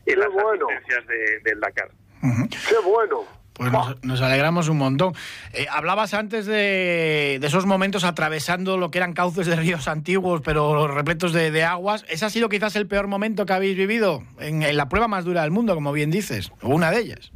en 0.06 0.20
las 0.20 0.32
bueno. 0.32 0.68
asistencias 0.70 1.08
de, 1.08 1.40
del 1.50 1.60
Dakar. 1.60 1.90
Uh 2.22 2.28
-huh. 2.28 2.50
¡Qué 2.50 2.88
bueno! 2.88 3.24
Pues 3.54 3.72
nos, 3.72 4.04
nos, 4.04 4.22
alegramos 4.22 4.70
un 4.70 4.78
montón. 4.78 5.16
Eh, 5.52 5.66
hablabas 5.72 6.14
antes 6.14 6.46
de, 6.46 7.40
de, 7.42 7.48
esos 7.48 7.66
momentos 7.66 8.04
atravesando 8.04 8.78
lo 8.78 8.92
que 8.92 9.00
eran 9.00 9.14
cauces 9.14 9.48
de 9.48 9.56
ríos 9.56 9.88
antiguos, 9.88 10.42
pero 10.46 10.88
repletos 10.88 11.34
de, 11.34 11.50
de 11.50 11.64
aguas. 11.64 12.06
¿Ese 12.08 12.26
ha 12.26 12.30
sido 12.30 12.50
quizás 12.50 12.76
el 12.76 12.86
peor 12.86 13.08
momento 13.08 13.48
que 13.48 13.54
habéis 13.54 13.76
vivido 13.76 14.22
en, 14.40 14.62
en, 14.62 14.78
la 14.78 14.90
prueba 14.90 15.08
más 15.08 15.26
dura 15.26 15.42
del 15.42 15.50
mundo, 15.50 15.74
como 15.74 15.92
bien 15.92 16.12
dices? 16.12 16.52
O 16.62 16.70
una 16.70 16.92
de 16.92 17.00
ellas. 17.00 17.32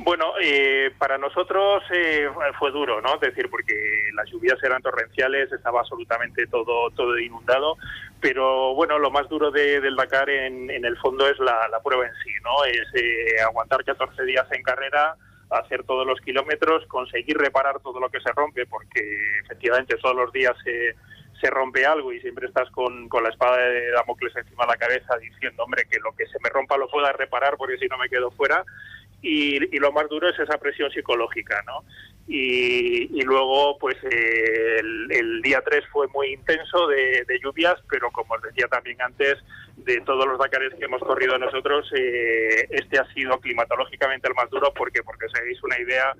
Bueno, 0.00 0.34
eh, 0.40 0.92
para 0.96 1.18
nosotros 1.18 1.82
eh, 1.92 2.28
fue 2.56 2.70
duro, 2.70 3.00
¿no? 3.00 3.14
Es 3.14 3.20
decir, 3.20 3.50
porque 3.50 3.74
las 4.14 4.30
lluvias 4.30 4.56
eran 4.62 4.80
torrenciales, 4.80 5.50
estaba 5.50 5.80
absolutamente 5.80 6.46
todo 6.46 6.88
todo 6.90 7.18
inundado, 7.18 7.76
pero 8.20 8.74
bueno, 8.74 8.96
lo 9.00 9.10
más 9.10 9.28
duro 9.28 9.50
de, 9.50 9.80
del 9.80 9.96
Dakar 9.96 10.30
en, 10.30 10.70
el 10.70 10.96
fondo 10.98 11.28
es 11.28 11.36
la, 11.40 11.66
la, 11.68 11.80
prueba 11.80 12.06
en 12.06 12.14
sí, 12.22 12.30
¿no? 12.44 12.64
Es 12.64 12.86
eh, 12.94 13.40
aguantar 13.44 13.84
14 13.84 14.22
días 14.22 14.46
en 14.52 14.62
carrera, 14.62 15.16
hacer 15.50 15.82
todos 15.82 16.06
los 16.06 16.20
kilómetros, 16.20 16.86
conseguir 16.86 17.36
reparar 17.36 17.80
todo 17.80 17.98
lo 17.98 18.08
que 18.08 18.20
se 18.20 18.30
rompe, 18.30 18.66
porque 18.66 19.00
efectivamente 19.44 19.96
todos 19.96 20.14
los 20.14 20.32
días 20.32 20.54
se, 20.62 20.94
se 21.40 21.50
rompe 21.50 21.84
algo 21.86 22.12
y 22.12 22.20
siempre 22.20 22.46
estás 22.46 22.70
con, 22.70 23.08
con, 23.08 23.24
la 23.24 23.30
espada 23.30 23.56
de 23.58 23.90
Damocles 23.90 24.36
encima 24.36 24.64
de 24.64 24.72
la 24.72 24.76
cabeza 24.76 25.16
diciendo, 25.18 25.64
hombre, 25.64 25.86
que 25.90 25.98
lo 25.98 26.12
que 26.12 26.26
se 26.26 26.38
me 26.42 26.50
rompa 26.50 26.76
lo 26.76 26.88
pueda 26.88 27.12
reparar 27.12 27.56
porque 27.56 27.78
si 27.78 27.86
no 27.86 27.98
me 27.98 28.08
quedo 28.08 28.30
fuera. 28.30 28.64
Y, 29.20 29.74
y, 29.74 29.78
lo 29.80 29.90
más 29.90 30.08
duro 30.08 30.28
es 30.28 30.38
esa 30.38 30.58
presión 30.58 30.90
psicológica, 30.92 31.60
¿no? 31.66 31.84
Y, 32.28 33.22
luego, 33.22 33.78
pues 33.78 33.96
eh, 34.04 34.76
el, 34.78 35.08
el, 35.10 35.42
día 35.42 35.62
3 35.64 35.84
fue 35.90 36.06
muy 36.08 36.34
intenso 36.34 36.86
de, 36.86 37.24
de, 37.26 37.40
lluvias, 37.42 37.76
pero 37.90 38.10
como 38.10 38.34
os 38.34 38.42
decía 38.42 38.68
también 38.68 39.00
antes, 39.00 39.38
de 39.76 40.00
todos 40.02 40.26
los 40.26 40.38
Dakares 40.38 40.74
que 40.74 40.84
hemos 40.84 41.00
corrido 41.00 41.38
nosotros, 41.38 41.90
eh, 41.96 42.68
este 42.70 42.98
ha 42.98 43.12
sido 43.14 43.40
climatológicamente 43.40 44.28
el 44.28 44.34
más 44.34 44.50
duro, 44.50 44.72
porque 44.74 45.02
porque 45.02 45.26
os 45.26 45.34
hagáis 45.34 45.62
una 45.62 45.80
idea, 45.80 46.14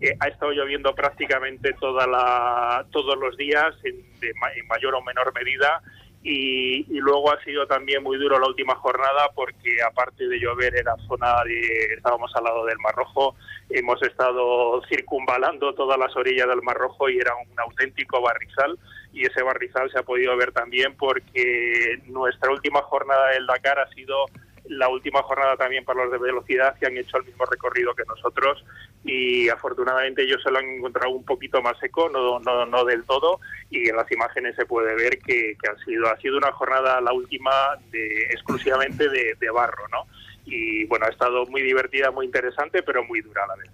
eh, 0.00 0.14
ha 0.20 0.28
estado 0.28 0.52
lloviendo 0.52 0.94
prácticamente 0.94 1.72
toda 1.80 2.06
la, 2.06 2.86
todos 2.92 3.16
los 3.16 3.36
días, 3.36 3.74
en, 3.84 4.20
de, 4.20 4.28
en 4.28 4.66
mayor 4.68 4.94
o 4.94 5.02
menor 5.02 5.32
medida, 5.34 5.82
y, 6.24 6.86
y, 6.88 7.00
luego 7.00 7.32
ha 7.32 7.44
sido 7.44 7.66
también 7.66 8.02
muy 8.02 8.16
duro 8.18 8.38
la 8.38 8.48
última 8.48 8.74
jornada 8.76 9.30
porque 9.34 9.76
aparte 9.86 10.26
de 10.26 10.40
llover 10.40 10.74
era 10.74 10.96
zona 11.06 11.44
de 11.44 11.94
estábamos 11.94 12.34
al 12.34 12.44
lado 12.44 12.64
del 12.64 12.78
Mar 12.78 12.94
Rojo 12.94 13.36
hemos 13.70 14.00
estado 14.02 14.82
circunvalando 14.88 15.74
todas 15.74 15.98
las 15.98 16.14
orillas 16.16 16.48
del 16.48 16.62
Mar 16.62 16.76
Rojo 16.76 17.08
y 17.08 17.18
era 17.18 17.32
un 17.34 17.58
auténtico 17.58 18.20
barrizal. 18.20 18.78
Y 19.12 19.26
ese 19.26 19.42
barrizal 19.42 19.90
se 19.90 19.98
ha 19.98 20.02
podido 20.02 20.36
ver 20.36 20.52
también 20.52 20.96
porque 20.96 22.00
nuestra 22.06 22.50
última 22.50 22.82
jornada 22.82 23.30
del 23.30 23.46
Dakar 23.46 23.78
ha 23.78 23.88
sido 23.90 24.26
la 24.66 24.88
última 24.88 25.22
jornada 25.22 25.56
también 25.56 25.84
para 25.84 26.04
los 26.04 26.12
de 26.12 26.18
velocidad 26.18 26.76
que 26.78 26.86
han 26.86 26.96
hecho 26.96 27.18
el 27.18 27.24
mismo 27.24 27.44
recorrido 27.44 27.94
que 27.94 28.04
nosotros 28.04 28.64
y 29.04 29.48
afortunadamente 29.48 30.22
ellos 30.22 30.42
se 30.42 30.50
lo 30.50 30.58
han 30.58 30.64
encontrado 30.64 31.10
un 31.10 31.24
poquito 31.24 31.60
más 31.60 31.78
seco, 31.78 32.08
no, 32.08 32.38
no, 32.40 32.64
no 32.64 32.84
del 32.84 33.04
todo, 33.04 33.40
y 33.70 33.88
en 33.88 33.96
las 33.96 34.10
imágenes 34.10 34.56
se 34.56 34.64
puede 34.64 34.94
ver 34.94 35.18
que, 35.18 35.56
que, 35.60 35.70
ha 35.70 35.84
sido 35.84 36.08
ha 36.08 36.16
sido 36.18 36.38
una 36.38 36.52
jornada 36.52 37.00
la 37.00 37.12
última 37.12 37.50
de 37.90 38.06
exclusivamente 38.30 39.08
de, 39.08 39.34
de 39.38 39.50
barro, 39.50 39.86
¿no? 39.88 40.06
Y 40.46 40.84
bueno, 40.86 41.06
ha 41.06 41.10
estado 41.10 41.46
muy 41.46 41.62
divertida, 41.62 42.10
muy 42.10 42.26
interesante, 42.26 42.82
pero 42.82 43.04
muy 43.04 43.20
dura 43.20 43.44
a 43.44 43.48
la 43.48 43.56
vez. 43.56 43.70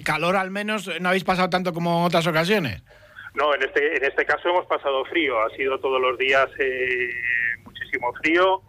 Calor 0.04 0.36
al 0.36 0.50
menos 0.50 0.90
no 1.00 1.08
habéis 1.08 1.24
pasado 1.24 1.48
tanto 1.48 1.72
como 1.72 2.00
en 2.00 2.04
otras 2.06 2.26
ocasiones. 2.26 2.82
No, 3.34 3.54
en 3.54 3.62
este 3.64 3.96
en 3.96 4.04
este 4.04 4.24
caso 4.24 4.48
hemos 4.48 4.66
pasado 4.66 5.04
frío, 5.06 5.40
ha 5.40 5.50
sido 5.56 5.78
todos 5.80 6.00
los 6.00 6.16
días 6.18 6.48
eh, 6.58 7.10
muchísimo 7.64 8.12
frío, 8.14 8.62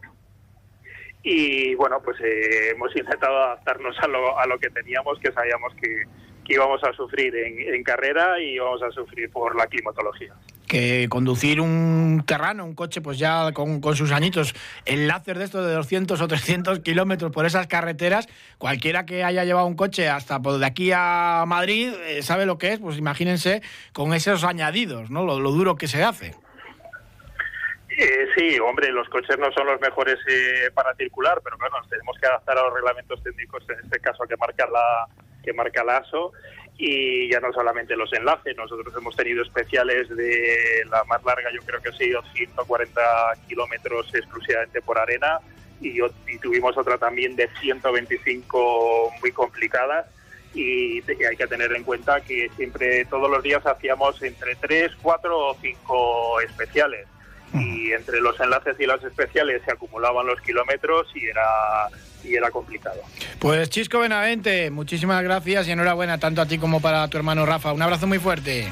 y 1.28 1.74
bueno, 1.74 2.00
pues 2.04 2.18
eh, 2.22 2.70
hemos 2.76 2.96
intentado 2.96 3.36
adaptarnos 3.36 3.98
a 4.00 4.08
lo, 4.08 4.38
a 4.38 4.46
lo 4.46 4.60
que 4.60 4.70
teníamos, 4.70 5.18
que 5.18 5.32
sabíamos 5.32 5.74
que, 5.82 6.04
que 6.46 6.54
íbamos 6.54 6.84
a 6.84 6.94
sufrir 6.94 7.36
en, 7.36 7.84
carrera 7.84 8.40
y 8.40 8.54
íbamos 8.54 8.84
a 8.84 8.92
sufrir 8.92 9.32
por 9.32 9.56
la 9.56 9.66
climatología. 9.66 10.36
Que 10.68 11.08
conducir 11.10 11.62
un 11.62 12.24
terrano, 12.28 12.64
un 12.64 12.76
coche, 12.76 13.02
pues 13.02 13.18
ya 13.18 13.52
con, 13.54 13.82
con 13.82 13.96
sus 13.96 14.12
añitos, 14.12 14.54
enlaces 14.86 15.36
de 15.36 15.44
estos 15.44 15.66
de 15.66 15.74
200 15.74 16.22
o 16.22 16.28
300 16.28 16.80
kilómetros 16.82 17.32
por 17.32 17.48
esas 17.48 17.66
carreteras, 17.66 18.28
cualquiera 18.60 19.08
que 19.08 19.24
haya 19.24 19.44
llevado 19.46 19.66
un 19.66 19.76
coche 19.76 20.08
hasta 20.10 20.40
por 20.40 20.60
de 20.60 20.66
aquí 20.68 20.92
a 20.94 21.44
Madrid 21.48 21.92
eh, 22.06 22.22
sabe 22.22 22.46
lo 22.46 22.60
que 22.60 22.74
es, 22.74 22.80
pues 22.80 23.00
imagínense 23.00 23.64
con 23.94 24.14
esos 24.14 24.44
añadidos, 24.44 25.10
¿no? 25.10 25.26
Lo 25.26 25.52
duro 25.52 25.76
que 25.76 25.88
se 25.88 26.04
hace. 26.04 26.36
Eh, 27.98 28.28
sí, 28.36 28.60
hombre, 28.60 28.92
los 28.92 29.08
coches 29.08 29.40
no 29.40 29.50
son 29.54 29.68
los 29.68 29.80
mejores 29.80 30.18
eh, 30.28 30.70
para 30.74 30.94
circular, 30.96 31.40
pero 31.42 31.58
claro, 31.58 31.78
nos 31.80 31.90
tenemos 31.90 32.18
que 32.20 32.26
adaptar 32.26 32.58
a 32.58 32.64
los 32.64 32.74
reglamentos 32.74 33.24
técnicos, 33.24 33.64
en 33.70 33.80
este 33.80 34.00
caso 34.00 34.26
que 34.28 34.36
marca 34.36 34.68
la 34.68 35.08
que 35.42 35.54
marca 35.54 35.84
la 35.84 35.98
ASO, 35.98 36.34
y 36.78 37.30
ya 37.30 37.40
no 37.40 37.54
solamente 37.54 37.96
los 37.96 38.12
enlaces, 38.12 38.58
nosotros 38.58 38.94
hemos 38.98 39.16
tenido 39.16 39.44
especiales 39.44 40.10
de 40.10 40.84
la 40.90 41.04
más 41.06 41.24
larga, 41.24 41.50
yo 41.54 41.62
creo 41.62 41.82
que 41.82 41.90
ha 41.90 41.94
sido 41.94 42.22
140 42.34 43.02
kilómetros 43.48 44.14
exclusivamente 44.14 44.82
por 44.82 44.98
arena, 44.98 45.40
y, 45.80 46.02
y, 46.02 46.38
tuvimos 46.42 46.76
otra 46.78 46.98
también 46.98 47.36
de 47.36 47.48
125 47.62 49.12
muy 49.22 49.32
complicadas, 49.32 50.08
y 50.54 51.00
hay 51.24 51.38
que 51.38 51.48
tener 51.48 51.72
en 51.74 51.84
cuenta 51.84 52.20
que 52.22 52.50
siempre, 52.58 53.06
todos 53.06 53.30
los 53.30 53.44
días 53.44 53.66
hacíamos 53.66 54.22
entre 54.24 54.56
3, 54.56 54.94
4 55.02 55.38
o 55.38 55.56
5 55.62 56.42
especiales 56.42 57.08
y 57.54 57.92
entre 57.92 58.20
los 58.20 58.40
enlaces 58.40 58.76
y 58.80 58.86
las 58.86 59.04
especiales 59.04 59.62
se 59.66 59.72
acumulaban 59.72 60.26
los 60.26 60.40
kilómetros 60.42 61.08
y 61.16 61.26
era 61.26 61.44
y 62.24 62.36
era 62.36 62.50
complicado. 62.50 63.02
Pues 63.40 63.70
Chisco 63.70 64.00
Benavente, 64.00 64.72
muchísimas 64.72 65.24
gracias 65.24 65.68
y 65.68 65.72
enhorabuena 65.72 66.18
tanto 66.18 66.42
a 66.42 66.46
ti 66.46 66.58
como 66.58 66.82
para 66.82 67.08
tu 67.08 67.18
hermano 67.18 67.46
Rafa. 67.46 67.72
Un 67.72 67.82
abrazo 67.82 68.08
muy 68.08 68.20
fuerte. 68.20 68.68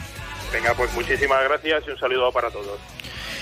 Venga, 0.51 0.73
pues 0.75 0.93
muchísimas 0.93 1.43
gracias 1.43 1.83
y 1.87 1.91
un 1.91 1.97
saludo 1.97 2.31
para 2.31 2.49
todos. 2.49 2.79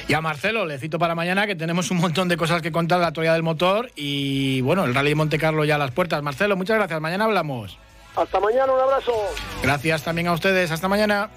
Y 0.08 0.13
a 0.13 0.22
Marcelo, 0.22 0.65
le 0.65 0.78
cito 0.78 1.00
para 1.00 1.15
mañana 1.15 1.48
que 1.48 1.56
tenemos 1.56 1.91
un 1.91 1.98
montón 1.98 2.28
de 2.28 2.36
cosas 2.36 2.62
que 2.62 2.72
contar 2.72 2.98
de 2.98 3.04
la 3.04 3.08
actualidad 3.10 3.34
del 3.34 3.44
motor 3.44 3.91
y 3.96 4.62
bueno, 4.62 4.84
el 4.86 4.94
Rally 4.94 5.10
de 5.10 5.15
Monte 5.15 5.38
Carlo 5.38 5.63
ya 5.63 5.76
a 5.76 5.78
las 5.78 5.91
puertas. 5.91 6.22
Marcelo, 6.22 6.58
muchas 6.58 6.78
gracias. 6.78 7.00
Mañana 7.00 7.26
hablamos. 7.26 7.78
Hasta 8.15 8.39
mañana, 8.39 8.74
un 8.74 8.82
abrazo. 8.82 9.13
Gracias 9.63 10.04
también 10.04 10.28
a 10.28 10.34
ustedes. 10.34 10.72
Hasta 10.72 10.88
mañana. 10.88 11.30